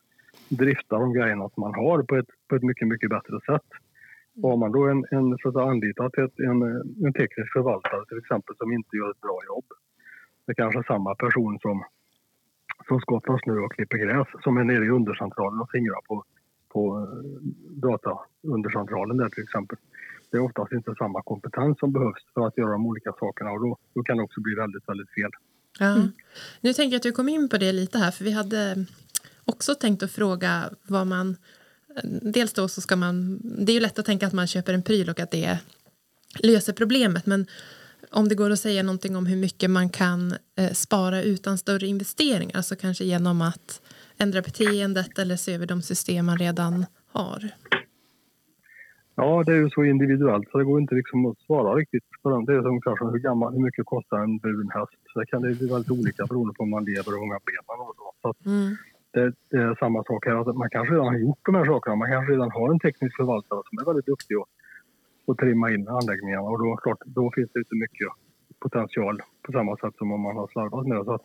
[0.48, 3.68] drifta de grejerna som man har på ett, på ett mycket, mycket bättre sätt.
[4.42, 6.62] Och har man då en, en så att anlitat ett, en,
[7.06, 9.64] en teknisk förvaltare till exempel som inte gör ett bra jobb.
[10.46, 11.84] Det är kanske är samma person som
[12.88, 16.24] som skottas nu och klipper gräs som är nere i undercentralen och fingrar på,
[16.72, 17.24] på eh,
[17.86, 19.78] dataundercentralen där till exempel.
[20.30, 23.60] Det är oftast inte samma kompetens som behövs för att göra de olika sakerna och
[23.60, 25.30] då, då kan det också bli väldigt, väldigt fel.
[25.78, 25.86] Ja.
[25.86, 26.08] Mm.
[26.60, 28.86] Nu tänker jag att du kom in på det lite här för vi hade
[29.44, 31.36] också tänkt att fråga vad man
[32.22, 34.82] Dels då så ska man, det är ju lätt att tänka att man köper en
[34.82, 35.58] pryl och att det
[36.38, 37.46] löser problemet men
[38.10, 41.86] om det går att säga någonting om hur mycket man kan eh, spara utan större
[41.86, 43.82] investeringar, alltså kanske genom att
[44.18, 47.50] ändra beteendet eller se över de system man redan har?
[49.20, 52.30] Ja, det är ju så individuellt så det går inte liksom att svara riktigt på
[52.30, 52.44] den.
[52.44, 55.00] Det är som hur, gammal, hur mycket kostar en brun häst.
[55.14, 57.64] Det kan det bli väldigt olika beroende på om man lever och hur många ben
[57.70, 57.92] man har.
[58.22, 58.76] Så mm.
[59.14, 60.34] det, det, är samma sak här.
[60.34, 61.96] Alltså, man kanske redan har gjort de här sakerna.
[61.96, 64.48] Man kanske redan har en teknisk förvaltare som är väldigt duktig och
[65.28, 68.08] och trimma in anläggningarna och då, klart, då finns det inte mycket
[68.64, 71.04] potential på samma sätt som om man har slarvat med det.
[71.04, 71.18] Så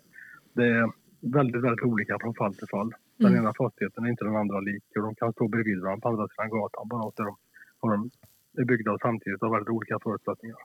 [0.54, 0.92] det är
[1.38, 2.92] väldigt, väldigt olika från fall till fall.
[3.18, 3.39] Den mm.
[3.39, 6.28] ena fastigheten är inte den andra lik och de kan stå bredvid varandra på andra
[6.28, 7.36] sidan gatan bara att de,
[7.82, 8.10] de
[8.62, 10.58] är byggda samtidigt och har väldigt olika förutsättningar.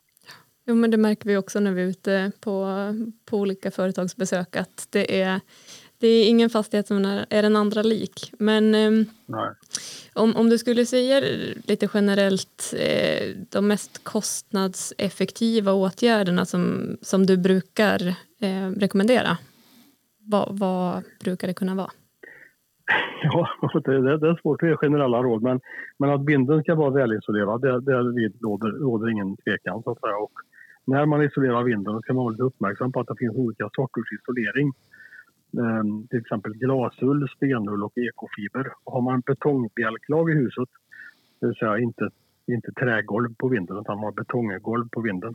[0.66, 2.54] Jo, men det märker vi också när vi är ute på,
[3.30, 5.40] på olika företagsbesök att det är
[6.00, 8.32] det är ingen fastighet som är den andra lik.
[8.38, 8.90] Men eh,
[10.14, 11.20] om, om du skulle säga
[11.64, 18.08] lite generellt eh, de mest kostnadseffektiva åtgärderna som, som du brukar
[18.40, 19.38] eh, rekommendera.
[20.26, 21.90] Vad, vad brukar det kunna vara?
[23.22, 23.48] Ja,
[23.84, 25.60] det, det är svårt att ge generella råd men,
[25.98, 27.92] men att binden ska vara välisolerad det, det
[28.42, 29.82] råder, råder ingen tvekan.
[29.82, 30.16] Så att säga.
[30.16, 30.32] Och
[30.84, 34.12] när man isolerar vinden ska man vara lite uppmärksam på att det finns olika sorters
[34.12, 34.72] isolering.
[35.52, 38.72] Ehm, till exempel glasull, stenull och ekofiber.
[38.84, 40.68] Har man betongbjälklag i huset,
[41.40, 42.10] det vill säga inte,
[42.46, 45.34] inte trägolv på vinden utan man har betonggolv på vinden,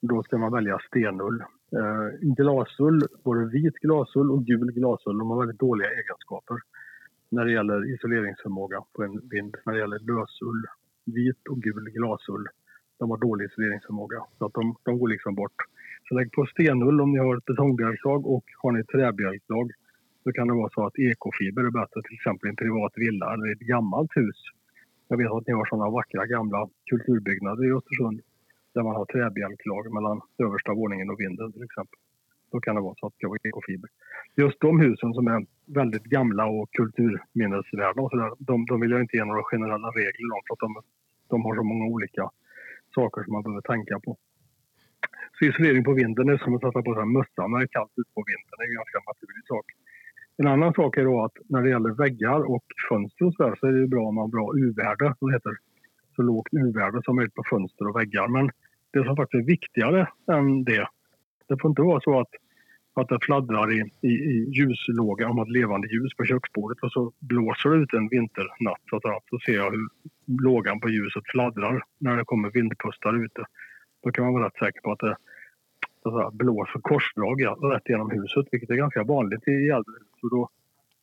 [0.00, 1.44] då ska man välja stenull.
[1.72, 6.56] Eh, glasull, både vit glasull och gul glasull, de har väldigt dåliga egenskaper
[7.28, 9.56] när det gäller isoleringsförmåga på en vind.
[9.66, 10.66] När det gäller lösull,
[11.04, 12.48] vit och gul glasull,
[12.98, 14.20] de har dålig isoleringsförmåga.
[14.38, 15.58] Så att de, de går liksom bort.
[16.08, 19.72] Så lägg på stenull om ni har ett betongbjälklag och har ni ett träbjälklag
[20.24, 23.32] så kan det vara så att ekofiber är bättre till exempel i en privat villa
[23.32, 24.38] eller i ett gammalt hus.
[25.08, 28.20] Jag vet att ni har sådana vackra gamla kulturbyggnader i Östersund
[28.74, 31.98] där man har träbjälklag mellan översta våningen och vinden till exempel.
[32.52, 33.90] Då kan det vara så att det ska vara ekofiber.
[34.36, 38.90] Just de husen som är väldigt gamla och kulturminnesvärda och så där, de, de vill
[38.90, 40.70] jag inte ge några generella regler om för att de,
[41.28, 42.30] de har så många olika
[43.00, 44.10] saker som man behöver tänka på.
[45.34, 47.76] Så isolering på vintern är som att sätta på sig en mössa när det är
[47.78, 48.56] kallt ute på vintern.
[48.58, 49.66] Det är en ganska naturlig sak.
[50.40, 53.54] En annan sak är då att när det gäller väggar och fönster och så, där,
[53.60, 55.54] så är det bra om man har bra U-värde, Det heter.
[56.16, 58.28] Så lågt U-värde som möjligt på fönster och väggar.
[58.28, 58.50] Men
[58.92, 60.86] det som faktiskt är viktigare än det,
[61.48, 62.32] det får inte vara så att,
[62.94, 63.80] att det fladdrar i,
[64.10, 68.08] i, i ljuslåga, om ett levande ljus på köksbordet och så blåser det ut en
[68.08, 69.88] vinternatt så, att, så ser jag hur
[70.28, 73.44] lågan på ljuset fladdrar när det kommer vindpustar ute.
[74.02, 75.16] Då kan man vara rätt säker på att det
[76.02, 80.30] så blåser korsdrag rätt genom huset, vilket är ganska vanligt i äldre hus.
[80.30, 80.48] Då,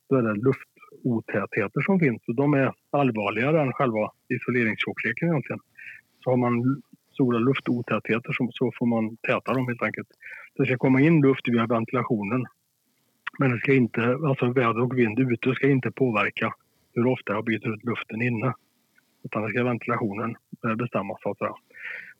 [0.09, 5.59] då är det luftotätheter som finns och de är allvarligare än själva isoleringstjockleken egentligen.
[6.23, 6.81] Så har man
[7.13, 10.07] stora luftotätheter så, så får man täta dem helt enkelt.
[10.55, 12.45] Det ska komma in luft via ventilationen.
[13.39, 16.53] Men det ska inte, alltså väder och vind ute ska inte påverka
[16.93, 18.53] hur ofta jag byter ut luften inne.
[19.25, 21.55] Utan det ska ventilationen bestämmas bestämma så att säga.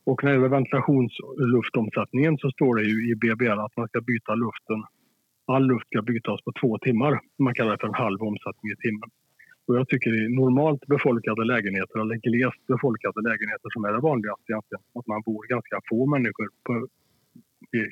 [0.04, 4.34] Och när det gäller ventilationsluftomsättningen så står det ju i BBR att man ska byta
[4.34, 4.80] luften.
[5.46, 7.20] All luft ska bytas på två timmar.
[7.38, 9.10] Man kallar det för en halv omsättning i timmen.
[9.66, 14.52] Och jag tycker i normalt befolkade lägenheter eller glest befolkade lägenheter som är det vanligaste
[14.52, 16.72] egentligen, att man bor ganska få människor på,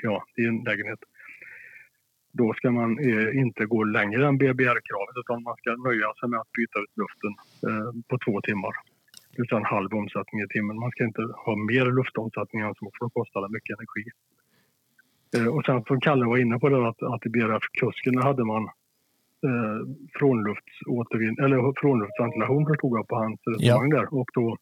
[0.02, 1.02] ja, i en lägenhet.
[2.32, 6.40] Då ska man eh, inte gå längre än BBR-kravet utan man ska nöja sig med
[6.40, 7.32] att byta ut luften
[7.68, 8.74] eh, på två timmar
[9.38, 10.76] utan halv omsättning i timmen.
[10.76, 14.04] Man ska inte ha mer luftomsättning än så för då kostar det mycket energi.
[15.36, 18.62] Eh, och sen som Kalle var inne på det att, att i BRF-kusken hade man
[19.48, 19.78] eh,
[20.18, 23.96] frånluftsåtervin eller frånluftsventilation förstod jag på hans resonemang ja.
[23.96, 24.56] där och då,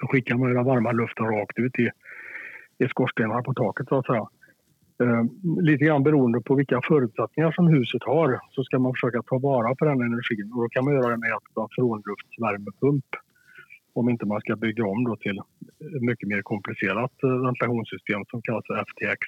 [0.00, 1.90] då skickar man den varma luften rakt ut i,
[2.78, 4.26] i skorstenar på taket så att säga.
[5.02, 5.24] Eh,
[5.62, 9.74] lite grann beroende på vilka förutsättningar som huset har så ska man försöka ta vara
[9.74, 13.04] på den energin och då kan man göra det med hjälp av frånluftsvärmepump
[13.98, 15.38] om inte man ska bygga om då till
[15.96, 19.20] ett mycket mer komplicerat eh, ventilationssystem som kallas för FTX.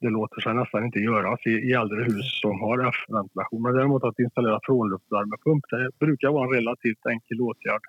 [0.00, 3.62] Det låter sig nästan inte göras i, i äldre hus som har F-ventilation.
[3.62, 7.84] Men däremot att installera frånluftsvärmepump det brukar vara en relativt enkel åtgärd.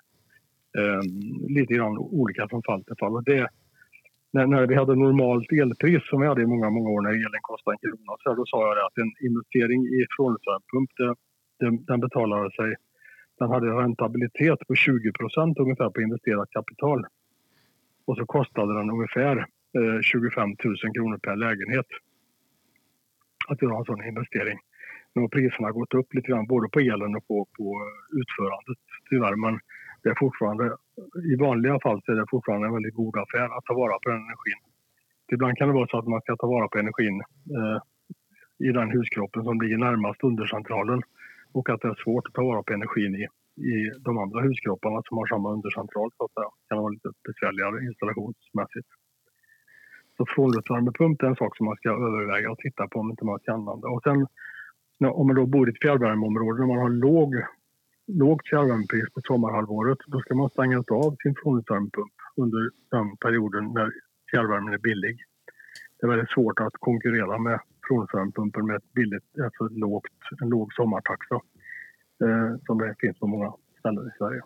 [0.78, 1.02] Eh,
[1.56, 3.14] lite grann olika från fall till fall.
[3.16, 3.48] Och det,
[4.32, 7.42] när, när vi hade normalt elpris som vi hade i många, många år när elen
[7.50, 10.90] kostade en krona, så här, då sa jag det att en investering i frånluftsvärmepump,
[11.60, 12.70] den, den betalade sig
[13.40, 17.06] den hade en rentabilitet på 20 procent ungefär på investerat kapital.
[18.04, 19.36] Och så kostade den ungefär
[19.78, 20.56] eh, 25 000
[20.94, 21.86] kronor per lägenhet
[23.48, 24.58] att göra en sån investering.
[25.14, 27.66] Nu har priserna gått upp lite grann både på elen och på, på
[28.20, 28.78] utförandet
[29.10, 29.36] tyvärr.
[29.36, 29.60] Men
[30.02, 30.64] det är fortfarande,
[31.32, 34.08] i vanliga fall så är det fortfarande en väldigt god affär att ta vara på
[34.10, 34.60] den energin.
[35.32, 37.16] Ibland kan det vara så att man ska ta vara på energin
[37.56, 37.78] eh,
[38.68, 41.02] i den huskroppen som ligger närmast undercentralen
[41.52, 43.24] och att det är svårt att ta vara på energin i,
[43.72, 46.50] i de andra huskropparna som har samma undercentral så att säga.
[46.58, 48.88] Det kan vara lite besvärligare installationsmässigt.
[50.16, 53.38] Så frånluftsvärmepump är en sak som man ska överväga och titta på om inte man
[53.38, 53.88] ska använda.
[53.88, 54.26] Och sen
[55.20, 57.34] om man då bor i ett fjärrvärmeområde och man har låg,
[58.06, 62.60] lågt fjärrvärmepris på sommarhalvåret då ska man stänga av sin frånluftsvärmepump under
[62.90, 63.92] den perioden när
[64.30, 65.16] fjärrvärmen är billig.
[65.96, 67.60] Det är väldigt svårt att konkurrera med
[67.90, 71.38] frånluftsvärmepumpen med ett billigt, alltså ett lågt, en låg sommartaxa
[72.24, 74.42] eh, som det finns på många ställen i Sverige.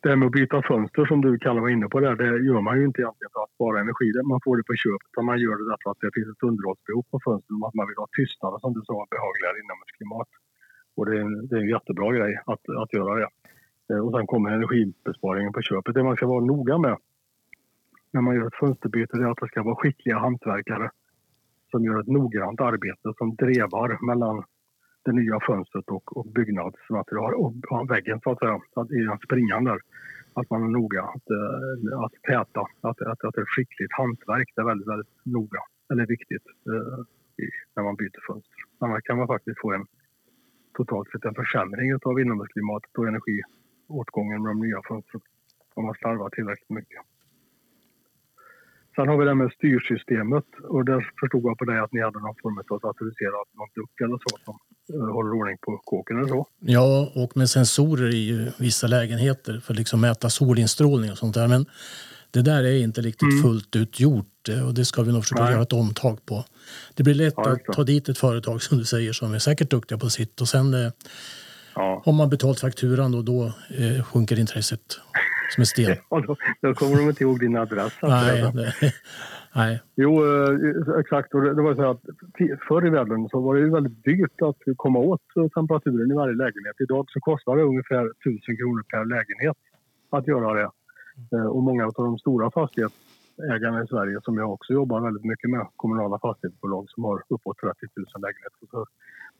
[0.00, 2.60] Det här med att byta fönster som du Kalle var inne på där, det gör
[2.60, 4.08] man ju inte egentligen för att spara energi.
[4.32, 7.04] Man får det på köpet utan man gör det därför att det finns ett underhållsbehov
[7.12, 10.30] på fönstren att man vill ha tystnad som du sa, behagligare inomhusklimat.
[10.96, 13.30] Och det är, en, det är en jättebra grej att, att göra det.
[13.90, 15.94] Eh, och sen kommer energibesparingen på köpet.
[15.94, 16.96] Det man ska vara noga med
[18.14, 20.90] när man gör ett fönsterbyte är att det ska vara skickliga hantverkare
[21.74, 24.44] som gör ett noggrant arbete som drevar mellan
[25.04, 27.52] det nya fönstret och, och byggnadsmaterial och
[27.90, 29.80] väggen så att säga, att i den springan där.
[30.38, 34.48] Att man är noga att, eh, att täta, att, att, att det är skickligt hantverk.
[34.54, 36.98] Det är väldigt, väldigt noga, eller viktigt eh,
[37.74, 38.58] när man byter fönster.
[38.78, 39.86] Annars kan man faktiskt få en
[40.78, 45.20] totalt sett en försämring av inomhusklimatet och energiåtgången med de nya fönstren
[45.74, 47.00] om man slarvar tillräckligt mycket.
[48.96, 52.20] Sen har vi det med styrsystemet och där förstod jag på dig att ni hade
[52.20, 54.54] någon form av datoriserat någon duck eller så som
[54.94, 56.46] uh, håller ordning på kåken eller så.
[56.60, 61.48] Ja, och med sensorer i vissa lägenheter för att liksom mäta solinstrålning och sånt där.
[61.48, 61.66] Men
[62.30, 63.42] det där är inte riktigt mm.
[63.42, 65.52] fullt ut gjort eh, och det ska vi nog försöka Nej.
[65.52, 66.44] göra ett omtag på.
[66.94, 69.70] Det blir lätt ja, att ta dit ett företag som du säger som är säkert
[69.70, 70.90] duktiga på sitt och sen eh,
[71.74, 72.02] ja.
[72.04, 73.44] har man betalt fakturan och då
[73.80, 74.86] eh, sjunker intresset
[75.54, 75.96] som en sten.
[76.10, 77.92] Ja, då, då kommer de inte ihåg din adress.
[78.02, 78.52] Nej,
[79.54, 79.82] nej.
[79.96, 81.34] Jo, eh, exakt.
[81.34, 82.02] Och det, var så att
[82.68, 85.22] förr i världen så var det väldigt dyrt att komma åt
[85.54, 86.76] temperaturen i varje lägenhet.
[86.78, 89.56] Idag så kostar det ungefär 1000 kronor per lägenhet
[90.10, 90.70] att göra det.
[91.32, 95.50] Eh, och många av de stora fastighetsägarna i Sverige som jag också jobbar väldigt mycket
[95.50, 98.66] med, kommunala fastighetsbolag som har uppåt 30 000 lägenheter.
[98.70, 98.86] Så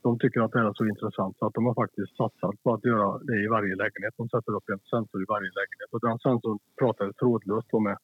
[0.05, 2.69] de tycker att det här är så intressant så att de har faktiskt satsat på
[2.75, 4.15] att göra det i varje lägenhet.
[4.23, 7.97] De sätter upp en sensor i varje lägenhet och den sensorn pratar trådlöst med,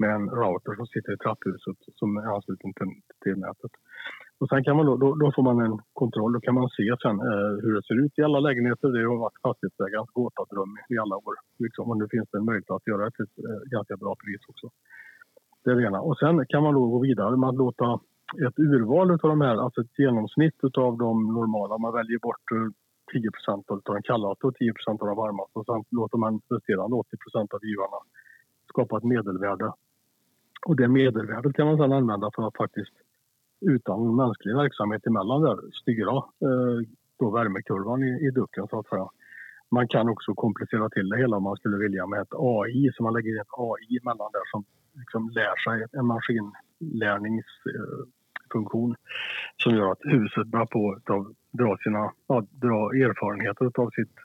[0.00, 2.92] med en router som sitter i trapphuset som är ansluten till,
[3.22, 3.74] till nätet.
[4.40, 6.32] Och sen kan man då, då, då, får man en kontroll.
[6.32, 8.88] Då kan man se sen eh, hur det ser ut i alla lägenheter.
[8.88, 11.34] Det har varit fastighetsägarens gåtadröm i alla år.
[11.64, 11.84] Liksom.
[11.90, 14.42] Och nu finns det en möjlighet att göra det till ett eh, ganska bra pris
[14.50, 14.66] också.
[15.62, 16.00] Det är det ena.
[16.08, 17.86] Och sen kan man då gå vidare med att låta
[18.46, 21.78] ett urval av de här, alltså ett genomsnitt av de normala.
[21.78, 22.68] Man väljer bort eh,
[23.12, 23.30] 10
[23.68, 27.64] av den kallaste och 10% av de varmaste och sen låter man resterande 80% av
[27.64, 27.98] givarna
[28.68, 29.72] skapa ett medelvärde.
[30.66, 32.94] Och det medelvärdet kan man sedan använda för att faktiskt
[33.60, 36.78] utan mänsklig verksamhet emellan där styra eh,
[37.18, 39.08] då värmekurvan i, i ducken så att säga.
[39.70, 43.02] Man kan också komplicera till det hela om man skulle vilja med ett AI, så
[43.02, 48.96] man lägger in ett AI mellan där som liksom lär sig en maskinlärningsfunktion
[49.62, 51.04] som gör att huset börjar på att
[51.60, 54.16] dra, sina, ja, dra erfarenheter av sitt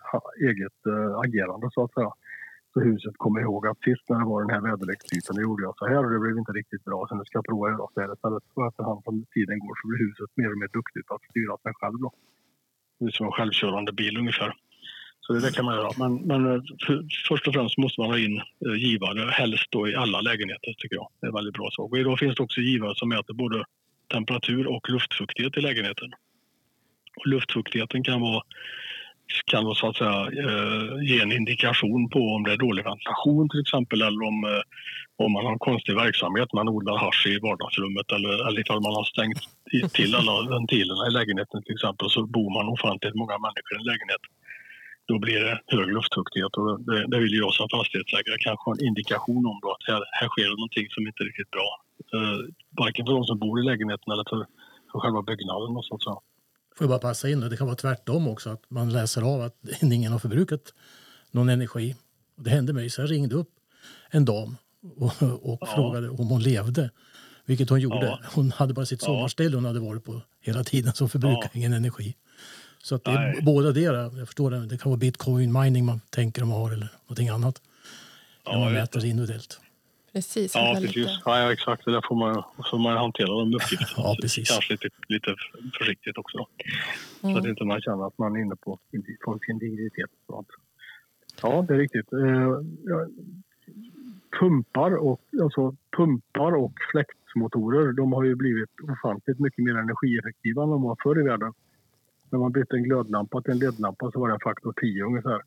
[0.49, 2.12] eget eh, agerande så att säga.
[2.73, 5.77] Så huset kommer ihåg att sist när det var den här väderlekstypen då gjorde jag
[5.77, 7.88] så här och det blev inte riktigt bra så nu ska jag prova att göra
[7.93, 8.43] så här istället.
[8.53, 11.73] Och efterhand som tiden går så blir huset mer och mer duktigt att styra sig
[11.79, 12.12] själv då.
[12.99, 14.53] Det är som en självkörande bil ungefär.
[15.30, 15.92] Så det kan man göra.
[15.98, 19.88] Men, men eh, för, först och främst måste man ha in eh, givare, helst då
[19.89, 21.08] i alla lägenheter tycker jag.
[21.22, 21.92] Det är en väldigt bra sak.
[21.92, 23.63] Och idag finns det också givare som mäter både
[24.13, 26.12] temperatur och luftfuktighet i lägenheten.
[27.18, 28.42] Och luftfuktigheten kan vara
[29.46, 33.50] kan då så att säga eh, ge en indikation på om det är dålig ventilation
[33.50, 34.62] till exempel eller om,
[35.18, 38.96] om man har en konstig verksamhet, man odlar hasch i vardagsrummet eller, eller ifall man
[38.96, 39.42] har stängt
[39.94, 43.92] till alla ventilerna i lägenheten till exempel så bor man ofantligt många människor i en
[43.92, 44.24] lägenhet.
[45.10, 48.86] Då blir det hög luftfuktighet och det, det vill jag som fastighetsägare kanske ha en
[48.89, 51.69] indikation om då att här, här sker någonting som inte är riktigt bra.
[52.15, 52.38] Eh,
[52.82, 54.39] varken för de som bor i lägenheten eller för,
[54.91, 56.22] för själva byggnaden och så.
[56.76, 59.56] Får jag bara passa in, det kan vara tvärtom också, att man läser av att
[59.82, 60.65] ingen har förbrukat
[61.32, 61.95] någon energi.
[62.43, 63.52] Det hände mig, så jag ringde upp
[64.12, 64.58] en dam
[64.98, 65.13] och,
[65.50, 65.67] och ja.
[65.76, 66.89] frågade om hon levde.
[67.45, 68.06] Vilket hon gjorde.
[68.06, 68.19] Ja.
[68.36, 72.15] Hon hade bara sitt sommarställe hon hade varit på hela tiden som förbrukar ingen energi.
[72.84, 74.18] Så att det är båda deras.
[74.18, 74.65] Jag förstår det.
[74.65, 77.62] Det kan vara bitcoin mining man tänker de har eller någonting annat.
[78.46, 79.60] Ja, man mäter individuellt.
[80.13, 80.56] Precis.
[80.56, 80.96] Ja, precis.
[80.96, 81.22] Lite...
[81.26, 81.86] Ja, exakt.
[81.86, 84.08] Det där får man, får man hantera de uppgifterna.
[84.08, 84.50] ja, precis.
[84.50, 85.36] Kanske lite, lite
[85.78, 86.38] försiktigt också.
[87.24, 87.36] Mm.
[87.36, 88.80] Så att inte man känner att man är inne på
[89.26, 90.10] folks integritet.
[91.42, 92.13] Ja, det är riktigt.
[92.13, 92.60] Eh,
[94.39, 100.70] pumpar, och, alltså, pumpar och fläktmotorer de har ju blivit ofantligt mycket mer energieffektiva än
[100.70, 101.54] de var förr i världen.
[102.32, 105.42] När man bytte en glödlampa till en ledlampa så var det en faktor 10 ungefär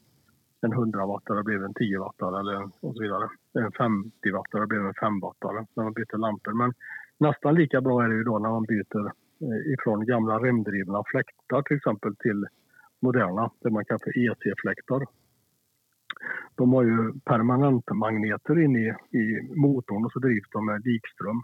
[0.62, 3.29] en 100-wattare blev en 10-wattare eller och så vidare.
[3.53, 6.53] En 50-wattare blev en 5-wattare när man bytte lampor.
[6.53, 6.73] Men
[7.18, 11.62] nästan lika bra är det ju då när man byter eh, ifrån gamla remdrivna fläktar
[11.62, 12.47] till exempel till
[13.01, 15.07] moderna, det man kallar för EC-fläktar.
[16.55, 21.42] De har ju permanentmagneter inne i, i motorn och så drivs de med likström.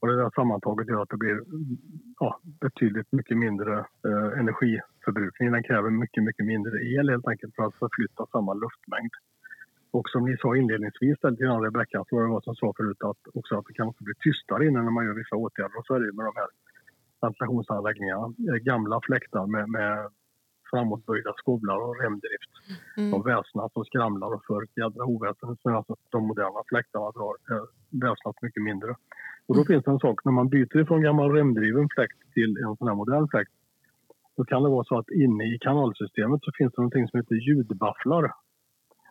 [0.00, 1.40] Och det där sammantaget gör att det blir
[2.20, 5.52] ja, betydligt mycket mindre eh, energiförbrukning.
[5.52, 9.14] Den kräver mycket, mycket mindre el helt enkelt för att förflytta samma luftmängd.
[9.90, 13.22] Och som ni sa inledningsvis grann Rebecka, så var det vad som sa förut att,
[13.34, 15.78] också att det kan också bli tystare innan när man gör vissa åtgärder.
[15.78, 16.50] Och så är det med de här
[17.20, 18.34] ventilationsanläggningarna.
[18.70, 20.10] Gamla fläktar med, med
[20.70, 22.52] framåtböjda skovlar och remdrift.
[22.96, 23.10] Mm.
[23.10, 25.56] De väsnas och skramlar och för ett jädra oväsen.
[25.62, 28.94] Så alltså de moderna fläktarna drar eh, väsnas mycket mindre.
[29.48, 29.66] Och då mm.
[29.66, 32.94] finns det en sak, när man byter från gammal remdriven fläkt till en sån här
[32.94, 33.52] modern fläkt
[34.36, 37.34] då kan det vara så att inne i kanalsystemet så finns det någonting som heter
[37.34, 38.32] ljudbafflar.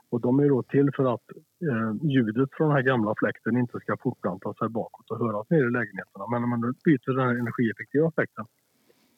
[0.09, 1.27] Och de är då till för att
[1.69, 5.67] eh, ljudet från den här gamla fläkten inte ska fortplanta sig bakåt och höras ner
[5.67, 6.25] i lägenheterna.
[6.31, 8.45] Men när man byter den här energieffektiva fläkten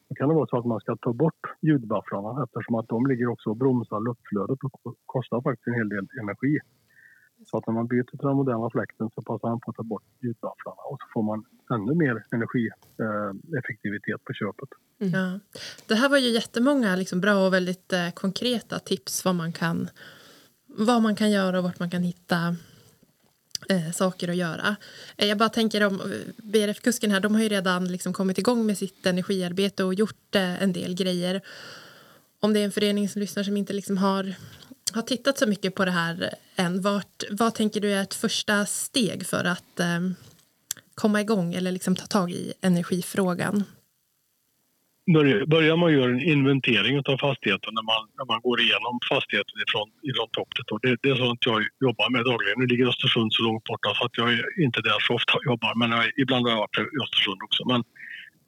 [0.08, 3.26] då kan det vara så att man ska ta bort ljudbafflarna eftersom att de ligger
[3.26, 6.58] också och bromsar luftflödet och kostar faktiskt en hel del energi.
[7.46, 9.82] Så att när man byter till den moderna fläkten så passar han på att ta
[9.82, 14.68] bort ljudbafflarna och så får man ännu mer energieffektivitet eh, på köpet.
[15.00, 15.12] Mm.
[15.14, 15.40] Ja.
[15.86, 19.88] Det här var ju jättemånga liksom, bra och väldigt eh, konkreta tips vad man, kan,
[20.66, 22.56] vad man kan göra och vart man kan hitta
[23.68, 24.76] eh, saker att göra.
[25.16, 28.66] Eh, jag bara tänker om eh, BRF-kusken här, de har ju redan liksom kommit igång
[28.66, 31.40] med sitt energiarbete och gjort eh, en del grejer.
[32.40, 34.34] Om det är en förening som lyssnar som inte liksom har
[34.94, 36.80] har tittat så mycket på det här än.
[36.80, 40.00] Vart, vad tänker du är ett första steg för att eh,
[40.94, 43.64] komma igång eller liksom ta tag i energifrågan?
[45.46, 49.88] Börjar man göra en inventering av fastigheten när man, när man går igenom fastigheten ifrån,
[50.08, 50.78] ifrån topp till tå.
[50.78, 52.56] Det, det, är sånt jag jobbar med dagligen.
[52.60, 55.44] Nu ligger Östersund så långt borta så att jag är inte där så ofta och
[55.44, 55.72] jobbar.
[55.80, 57.62] Men jag, ibland har jag varit i Östersund också.
[57.72, 57.80] Men,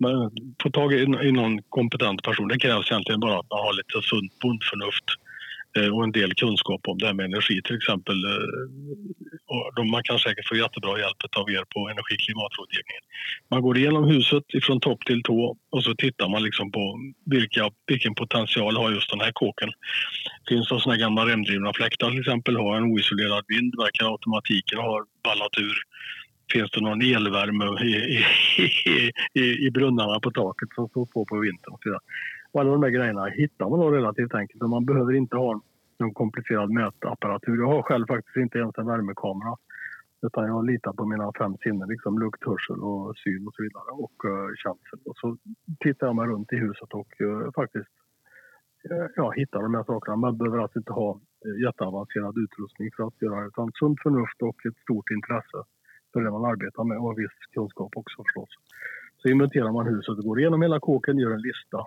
[0.02, 0.14] men
[0.62, 2.48] få tag i, i någon kompetent person.
[2.48, 5.29] Det krävs egentligen bara att man har lite sunt bondförnuft Eh,
[5.76, 8.24] Eh, och en del kunskap om det här med energi till exempel.
[8.24, 13.04] Eh, och man kan säkert få jättebra hjälp av er på energi och klimatrådgivningen.
[13.50, 17.70] Man går igenom huset från topp till tå och så tittar man liksom på vilka,
[17.86, 19.70] vilken potential har just den här kåken.
[20.48, 25.04] Finns det sådana gamla remdrivna fläktar till exempel, har en oisolerad vind, verkar automatiken ha
[25.24, 25.76] ballat ur
[26.52, 27.94] finns det någon elvärme i,
[28.62, 31.76] i, i, i brunnarna på taket som står på på vintern.
[32.52, 35.60] Och alla de där grejerna hittar man då relativt enkelt man behöver inte ha
[35.98, 37.56] någon komplicerad mätapparatur.
[37.56, 39.56] Jag har själv faktiskt inte ens en värmekamera
[40.22, 43.90] utan jag litar på mina fem sinnen, liksom lukt, hörsel och syn och så vidare
[44.04, 44.98] och uh, känsel.
[45.04, 45.36] Och så
[45.80, 47.94] tittar jag mig runt i huset och uh, faktiskt
[48.90, 50.16] uh, ja, hittar de här sakerna.
[50.16, 51.10] Man behöver alltså inte ha
[51.46, 55.58] uh, jätteavancerad utrustning för att göra det utan sunt förnuft och ett stort intresse
[56.12, 58.52] för det man arbetar med och viss kunskap också förstås.
[59.18, 61.78] Så inventerar man huset och går igenom hela kåken, gör en lista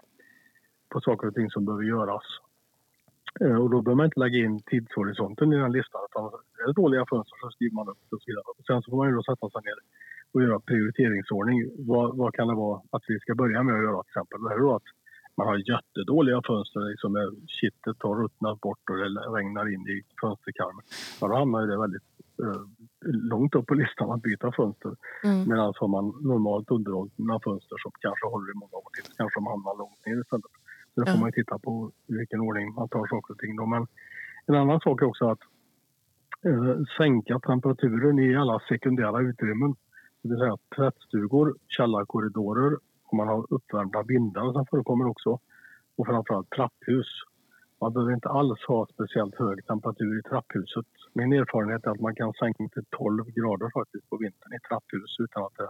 [0.94, 2.26] på saker och ting som behöver göras.
[3.42, 6.02] Eh, och då behöver man inte lägga in tidshorisonten i den listan.
[6.10, 6.24] Utan
[6.60, 8.48] är det dåliga fönster så skriver man upp det och så vidare.
[8.58, 9.80] Och sen så får man ju då sätta sig ner
[10.34, 11.58] och göra prioriteringsordning.
[11.92, 14.44] Vad, vad kan det vara att vi ska börja med att göra till exempel?
[14.44, 14.90] Det är då att
[15.38, 17.12] man har jättedåliga fönster, liksom
[17.58, 20.84] kittet har ruttnat bort och det regnar in i fönsterkarmen.
[21.20, 22.10] Ja, då hamnar det väldigt
[22.44, 22.62] eh,
[23.34, 24.94] långt upp på listan att byta fönster.
[25.24, 25.50] Mm.
[25.50, 29.46] Medan har man normalt underhållna fönster som kanske håller i många år till, kanske de
[29.54, 30.54] hamnar långt ner istället.
[30.94, 33.56] Så då får man titta på i vilken ordning man tar saker och ting.
[33.56, 33.66] Då.
[33.66, 33.88] Men
[34.46, 35.40] en annan sak är också att
[36.46, 39.76] eh, sänka temperaturen i alla sekundära utrymmen.
[40.22, 45.40] Det vill säga tvättstugor, källarkorridorer och man har uppvärmda vindar som förekommer också.
[45.96, 47.08] Och framförallt trapphus.
[47.82, 50.86] Man behöver inte alls ha speciellt hög temperatur i trapphuset.
[51.14, 55.16] Min erfarenhet är att man kan sänka till 12 grader faktiskt på vintern i trapphus
[55.20, 55.70] utan att det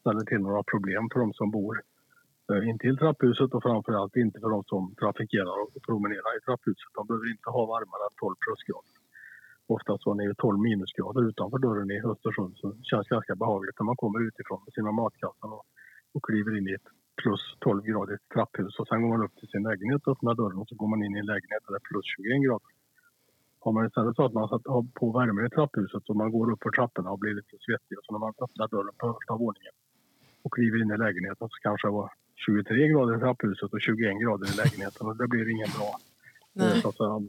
[0.00, 1.82] ställer till några problem för de som bor
[2.50, 6.90] Eh, intill trapphuset och framförallt inte för de som trafikerar och promenerar i trapphuset.
[6.98, 8.94] De behöver inte ha varmare än 12 plusgrader.
[9.76, 14.00] oftast så det 12 minusgrader utanför dörren i Östersund så känns ganska behagligt när man
[14.02, 15.64] kommer utifrån med sina matkassar och,
[16.14, 16.88] och kliver in i ett
[17.22, 20.68] plus 12-gradigt trapphus och sen går man upp till sin lägenhet och öppnar dörren och
[20.68, 22.72] så går man in i en lägenhet där det är plus 21 grader.
[23.64, 26.62] Har man istället så att man har på värme i trapphuset och man går upp
[26.62, 29.74] för trapporna och blir lite svettig och så när man öppnar dörren på första våningen
[30.44, 32.10] och kliver in i lägenheten så kanske det var
[32.46, 35.92] 23 grader i trapphuset och 21 grader i lägenheten och det blir ingen bra
[36.52, 36.80] Nej.
[36.80, 37.20] Så att säga,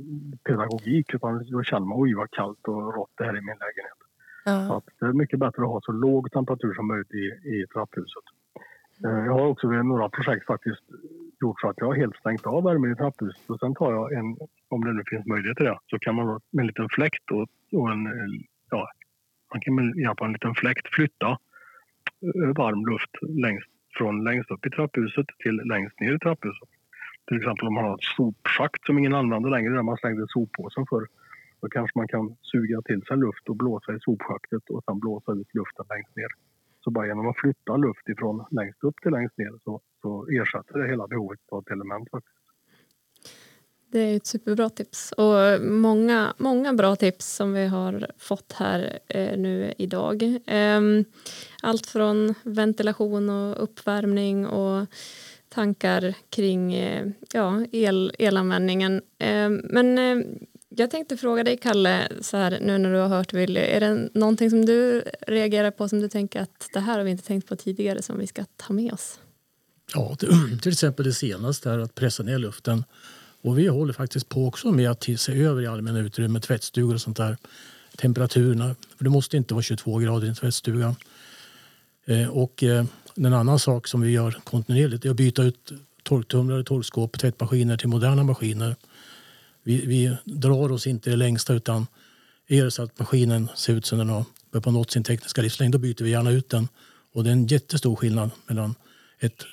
[0.44, 4.00] pedagogik utan då känner man oj vad kallt och rått det här i min lägenhet.
[4.46, 4.68] Ja.
[4.68, 7.68] Så att det är mycket bättre att ha så låg temperatur som möjligt i, i
[7.74, 8.24] trapphuset.
[9.04, 9.26] Mm.
[9.26, 10.84] Jag har också vid några projekt faktiskt
[11.42, 14.14] gjort så att jag har helt stängt av värmen i trapphuset och sen tar jag
[14.14, 14.38] en,
[14.70, 17.48] om det nu finns möjlighet till det, så kan man med en liten fläkt och,
[17.80, 18.04] och en,
[18.70, 18.88] ja,
[19.54, 24.52] man kan med hjälp av en liten fläkt flytta eh, varm luft längst, från längst
[24.52, 26.70] upp i trapphuset till längst ner i trapphuset.
[27.28, 30.86] Till exempel om man har ett sopschakt som ingen använder längre, där man slängde soppåsen
[30.90, 31.08] för.
[31.62, 35.32] Då kanske man kan suga till sig luft och blåsa i sopschaktet och sen blåsa
[35.32, 36.32] ut luften längst ner.
[36.84, 40.80] Så bara genom att flytta luft ifrån längst upp till längst ner så, så ersätter
[40.80, 42.10] det hela behovet av ett element.
[42.12, 42.41] Faktiskt.
[43.92, 49.00] Det är ett superbra tips och många, många bra tips som vi har fått här
[49.08, 50.24] eh, nu idag.
[50.46, 50.82] Eh,
[51.62, 54.88] allt från ventilation och uppvärmning och
[55.50, 59.02] tankar kring eh, ja, el, elanvändningen.
[59.18, 60.26] Eh, men eh,
[60.70, 64.10] jag tänkte fråga dig, Kalle, så här, nu när du har hört Willy, är det
[64.14, 67.48] någonting som du reagerar på som du tänker att det här har vi inte tänkt
[67.48, 69.20] på tidigare som vi ska ta med oss?
[69.94, 70.16] Ja,
[70.62, 72.84] till exempel det senaste, här, att pressa ner luften.
[73.42, 77.02] Och vi håller faktiskt på också med att se över i allmänna utrymmen, tvättstugor och
[77.02, 77.38] sånt där,
[77.98, 78.76] temperaturerna.
[78.98, 80.96] För det måste inte vara 22 grader i en tvättstuga.
[82.06, 82.86] Eh, och eh,
[83.16, 85.72] en annan sak som vi gör kontinuerligt är att byta ut
[86.04, 88.76] torktumlare, torkskåp, tvättmaskiner till moderna maskiner.
[89.64, 91.88] Vi, vi drar oss inte det längsta utan
[92.48, 95.74] är det så att maskinen ser ut som den har börjat nått sin tekniska livslängd
[95.74, 96.68] då byter vi gärna ut den.
[97.14, 98.76] Och det är en jättestor skillnad mellan
[99.20, 99.46] ett,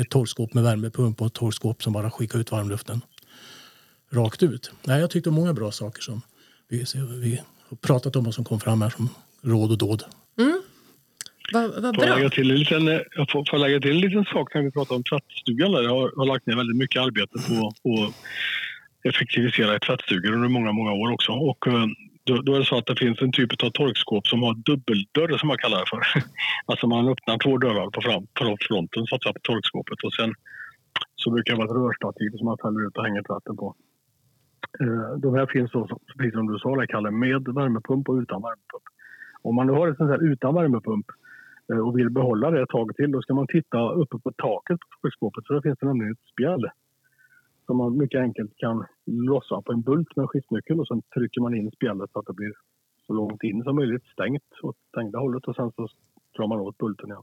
[0.00, 3.00] ett torkskåp med värmepump och ett torkskåp som bara skickar ut varmluften
[4.12, 4.72] rakt ut.
[4.84, 6.22] Nej, jag tyckte många bra saker som
[6.68, 6.84] vi,
[7.22, 9.08] vi har pratat om och som kom fram här som
[9.42, 10.02] råd och dåd.
[10.38, 10.62] Mm.
[11.52, 12.06] Vad, vad bra.
[12.06, 12.86] Får lägga till en liten,
[13.16, 15.72] jag får, får lägga till en liten sak när vi pratar om tvättstugan.
[15.72, 18.14] Jag har, har lagt ner väldigt mycket arbete på att
[19.04, 21.32] effektivisera tvättstugor under många, många år också.
[21.32, 21.86] Och, eh,
[22.24, 25.38] då, då, är det så att det finns en typ av torkskåp som har dubbeldörr
[25.38, 26.02] som man kallar det för.
[26.66, 30.14] alltså man öppnar två dörrar på, fram, på fronten så att säga, på torkskåpet och
[30.14, 30.34] sen
[31.16, 33.74] så brukar det vara ett rörstativ som man fäller ut och hänger tvätten på.
[34.80, 38.42] Eh, de här finns då, precis som du sa, där, Kalle, med värmepump och utan
[38.42, 38.86] värmepump.
[39.42, 41.06] Om man nu har ett sånt här utan värmepump
[41.72, 44.80] eh, och vill behålla det ett tag till, då ska man titta uppe på taket
[44.80, 46.64] på skyddsskåpet för där finns det nämligen ett spjäll
[47.66, 51.54] som man mycket enkelt kan lossa på en bult med skiftnyckel och sen trycker man
[51.54, 52.52] in spjället så att det blir
[53.06, 55.88] så långt in som möjligt stängt åt stängda hållet och sen så
[56.36, 57.22] drar man åt bulten igen.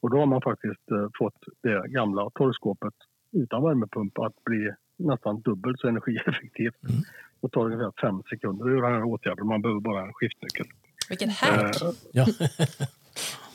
[0.00, 2.94] Och då har man faktiskt eh, fått det gamla torrskåpet
[3.32, 6.82] utan värmepump att bli nästan dubbelt så energieffektivt.
[6.88, 7.02] Mm.
[7.40, 9.46] Det tar ungefär fem sekunder att göra den här åtgärden.
[9.46, 10.66] Man behöver bara en skiftnyckel.
[11.08, 11.82] Vilken hack!
[11.82, 12.26] Uh, ja.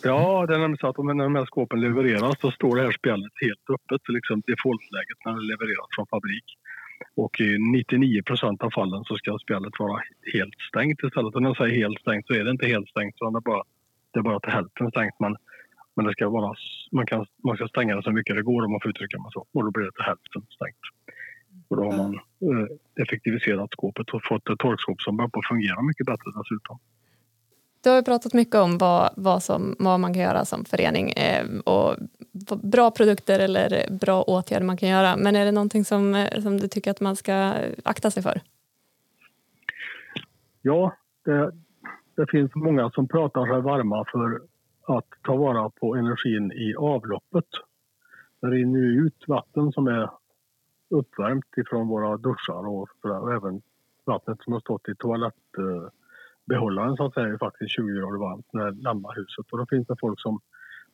[0.03, 2.91] Ja, det är nämligen så att när de här skåpen levereras så står det här
[2.91, 6.47] spjället helt öppet, liksom defaultläget när det levereras från fabrik.
[7.15, 10.01] Och i 99 procent av fallen så ska spjället vara
[10.33, 11.35] helt stängt istället.
[11.35, 13.49] Och när jag säger helt stängt så är det inte helt stängt, utan det är
[13.51, 13.63] bara,
[14.11, 15.15] det är bara till hälften stängt.
[15.19, 15.35] Men,
[15.95, 16.55] men det ska vara,
[16.91, 19.31] man, kan, man ska stänga det så mycket det går om man får uttrycka mig
[19.33, 19.45] så.
[19.53, 20.41] Och då blir det till hälften.
[21.75, 25.81] Och då har man eh, effektiviserat skåpet och fått ett torkskåp som börjar på fungera
[25.81, 26.79] mycket bättre dessutom.
[27.83, 31.45] Du har pratat mycket om vad, vad, som, vad man kan göra som förening eh,
[31.65, 31.95] och
[32.63, 35.17] bra produkter eller bra åtgärder man kan göra.
[35.17, 37.53] Men är det någonting som, eh, som du tycker att man ska
[37.83, 38.41] akta sig för?
[40.61, 40.95] Ja,
[41.25, 41.51] det,
[42.15, 44.41] det finns många som pratar sig varma för
[44.97, 47.45] att ta vara på energin i avloppet.
[48.41, 50.09] Det rinner ut vatten som är
[50.89, 53.61] uppvärmt ifrån våra duschar och, och även
[54.05, 56.95] vattnet som har stått i toalettbehållaren.
[56.95, 59.45] så att säga är faktiskt 20 grader varmt när det lämnar huset.
[59.51, 60.39] Och då finns det folk som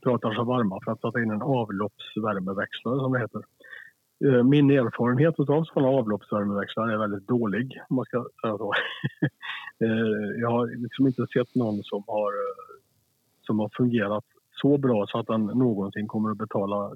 [0.04, 3.42] pratar sig varma för att sätta in en avloppsvärmeväxlare som det heter.
[4.26, 8.74] Eh, min erfarenhet av sådana avloppsvärmeväxlare är väldigt dålig om man ska säga så.
[9.84, 12.82] Eh, jag har liksom inte sett någon som har, eh,
[13.42, 14.24] som har fungerat
[14.62, 16.92] så bra så att den någonsin kommer att betala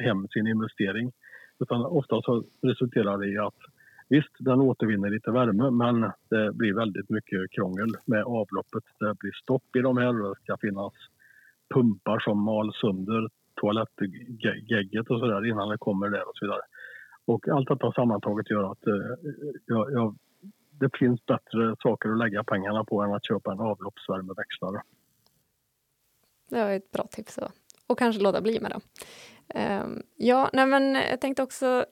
[0.00, 1.12] hem sin investering.
[1.58, 3.58] Utan ofta så resulterar det i att
[4.08, 8.84] Visst, den återvinner lite värme men det blir väldigt mycket krångel med avloppet.
[9.00, 10.92] Det blir stopp i de här och det ska finnas
[11.74, 13.28] pumpar som mal sönder
[13.60, 16.62] toalettgegget och sådär innan det kommer där och så vidare.
[17.24, 18.94] Och allt detta sammantaget gör att eh,
[19.66, 20.16] jag, jag,
[20.70, 24.82] det finns bättre saker att lägga pengarna på än att köpa en avloppsvärmeväxlare.
[26.50, 27.36] Det var ett bra tips.
[27.36, 27.48] Då.
[27.86, 28.80] Och kanske låta bli med det.
[29.54, 31.86] Um, ja, nej men jag tänkte också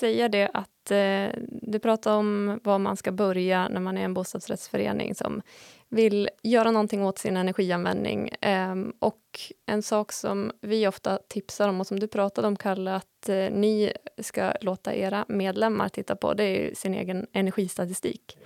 [0.00, 4.14] säga det att uh, du pratar om var man ska börja när man är en
[4.14, 5.42] bostadsrättsförening som
[5.88, 8.30] vill göra någonting åt sin energianvändning.
[8.72, 9.20] Um, och
[9.66, 13.50] en sak som vi ofta tipsar om och som du pratade om, Kalle, att uh,
[13.50, 18.38] ni ska låta era medlemmar titta på, det är sin egen energistatistik.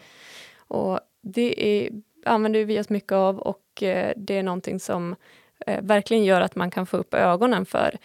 [0.59, 1.91] Och det är,
[2.25, 5.17] använder vi oss mycket av och uh, det är någonting som
[5.83, 7.99] verkligen gör att man kan få upp ögonen för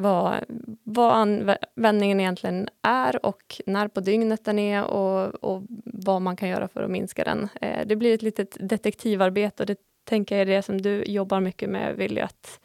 [0.00, 0.44] vad,
[0.84, 6.48] vad användningen egentligen är och när på dygnet den är och, och vad man kan
[6.48, 7.48] göra för att minska den.
[7.60, 11.40] Eh, det blir ett litet detektivarbete och det tänker jag är det som du jobbar
[11.40, 12.60] mycket med, Willy, att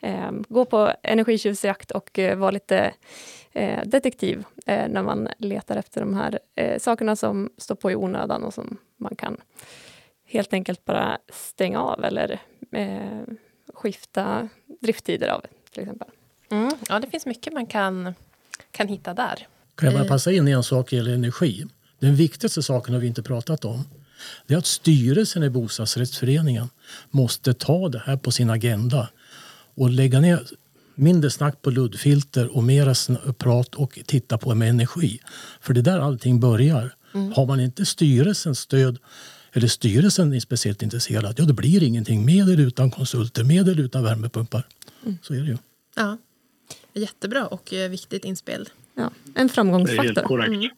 [0.00, 2.94] eh, gå på energitjuvsjakt och eh, vara lite
[3.52, 7.96] eh, detektiv eh, när man letar efter de här eh, sakerna som står på i
[7.96, 9.36] onödan och som man kan
[10.24, 12.40] helt enkelt bara stänga av eller
[12.72, 13.22] eh,
[13.74, 14.48] skifta
[14.80, 16.08] drifttider av, till exempel.
[16.50, 16.70] Mm.
[16.88, 18.14] Ja, det finns mycket man kan,
[18.70, 19.46] kan hitta där.
[19.74, 21.66] Kan jag bara passa in i en sak gäller energi?
[21.98, 23.84] Den viktigaste saken har vi inte pratat om.
[24.46, 26.68] Det är att styrelsen i bostadsrättsföreningen
[27.10, 29.08] måste ta det här på sin agenda
[29.74, 30.46] och lägga ner
[30.94, 32.94] mindre snack på luddfilter och mera
[33.38, 35.20] prat och titta på med energi.
[35.60, 36.94] För det är där allting börjar.
[37.14, 37.32] Mm.
[37.32, 38.98] Har man inte styrelsens stöd
[39.52, 43.68] eller styrelsen är speciellt intresserad, ja då blir det ingenting med eller utan konsulter, med
[43.68, 44.66] eller utan värmepumpar.
[45.02, 45.18] Mm.
[45.22, 45.58] Så är det ju.
[45.96, 46.18] Ja.
[46.94, 48.68] Jättebra och eh, viktigt inspel.
[48.94, 50.02] Ja, en framgångsfaktor.
[50.02, 50.48] Det är helt korrekt.
[50.48, 50.70] Mm.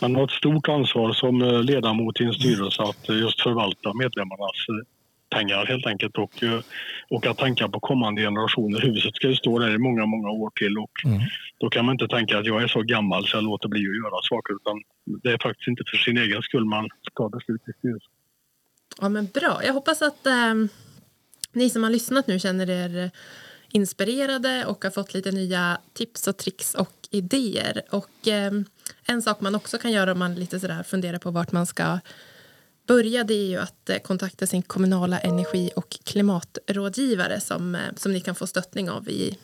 [0.00, 3.94] Man har ett stort ansvar som eh, ledamot i en styrelse att eh, just förvalta
[3.94, 4.66] medlemmarnas
[5.30, 6.32] pengar helt enkelt och,
[7.10, 8.80] och att tänka på kommande generationer.
[8.80, 11.20] Huset ska ju stå där i många, många år till och mm.
[11.58, 13.96] då kan man inte tänka att jag är så gammal så jag låter bli att
[13.96, 14.82] göra saker utan
[15.22, 18.12] det är faktiskt inte för sin egen skull man tar beslut i styrelsen.
[19.00, 19.60] Ja men bra.
[19.64, 20.54] Jag hoppas att eh,
[21.52, 23.10] ni som har lyssnat nu känner er
[23.68, 27.82] inspirerade och har fått lite nya tips och tricks och idéer.
[27.90, 28.52] Och eh,
[29.06, 31.98] en sak man också kan göra om man lite sådär funderar på vart man ska
[32.86, 38.12] börja det är ju att eh, kontakta sin kommunala energi och klimatrådgivare som, eh, som
[38.12, 39.38] ni kan få stöttning av i,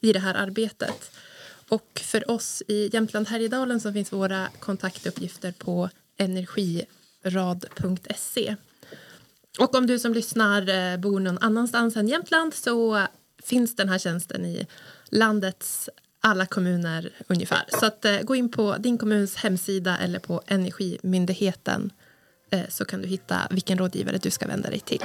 [0.00, 1.10] i det här arbetet.
[1.68, 8.56] Och för oss i Jämtland Härjedalen så finns våra kontaktuppgifter på energirad.se.
[9.58, 13.06] Och om du som lyssnar eh, bor någon annanstans än Jämtland så
[13.44, 14.66] finns den här tjänsten i
[15.10, 15.88] landets
[16.20, 17.64] alla kommuner ungefär.
[17.80, 21.90] Så att, eh, gå in på din kommuns hemsida eller på Energimyndigheten
[22.50, 25.02] eh, så kan du hitta vilken rådgivare du ska vända dig till.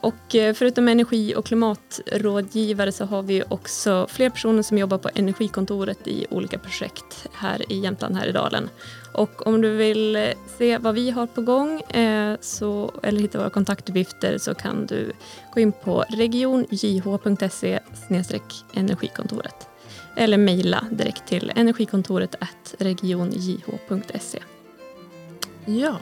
[0.00, 5.10] Och eh, förutom energi och klimatrådgivare så har vi också fler personer som jobbar på
[5.14, 8.68] Energikontoret i olika projekt här i Jämtland, här i dalen.
[9.12, 10.22] Och om du vill eh,
[10.58, 15.12] se vad vi har på gång eh, så, eller hitta våra kontaktuppgifter så kan du
[15.54, 17.80] gå in på regionjh.se
[18.74, 19.68] energikontoret
[20.16, 22.34] eller mejla direkt till energikontoret
[22.78, 24.38] regionjh.se.
[25.64, 25.96] Ja,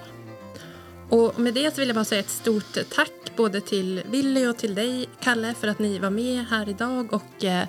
[1.09, 4.57] och med det så vill jag bara säga ett stort tack både till Willy och
[4.57, 7.69] till dig, Kalle, för att ni var med här idag och eh,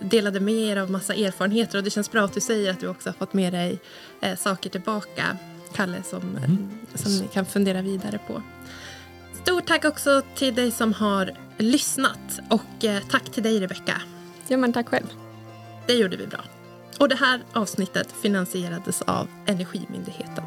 [0.00, 1.78] delade med er av massa erfarenheter.
[1.78, 3.78] Och det känns bra att du säger att du också har fått med dig
[4.20, 5.36] eh, saker tillbaka,
[5.72, 6.68] Kalle, som, mm.
[6.94, 8.42] som ni kan fundera vidare på.
[9.42, 14.02] Stort tack också till dig som har lyssnat och eh, tack till dig, Rebecka.
[14.48, 15.06] Ja, men tack själv.
[15.86, 16.40] Det gjorde vi bra.
[16.98, 20.44] Och det här avsnittet finansierades av Energimyndigheten.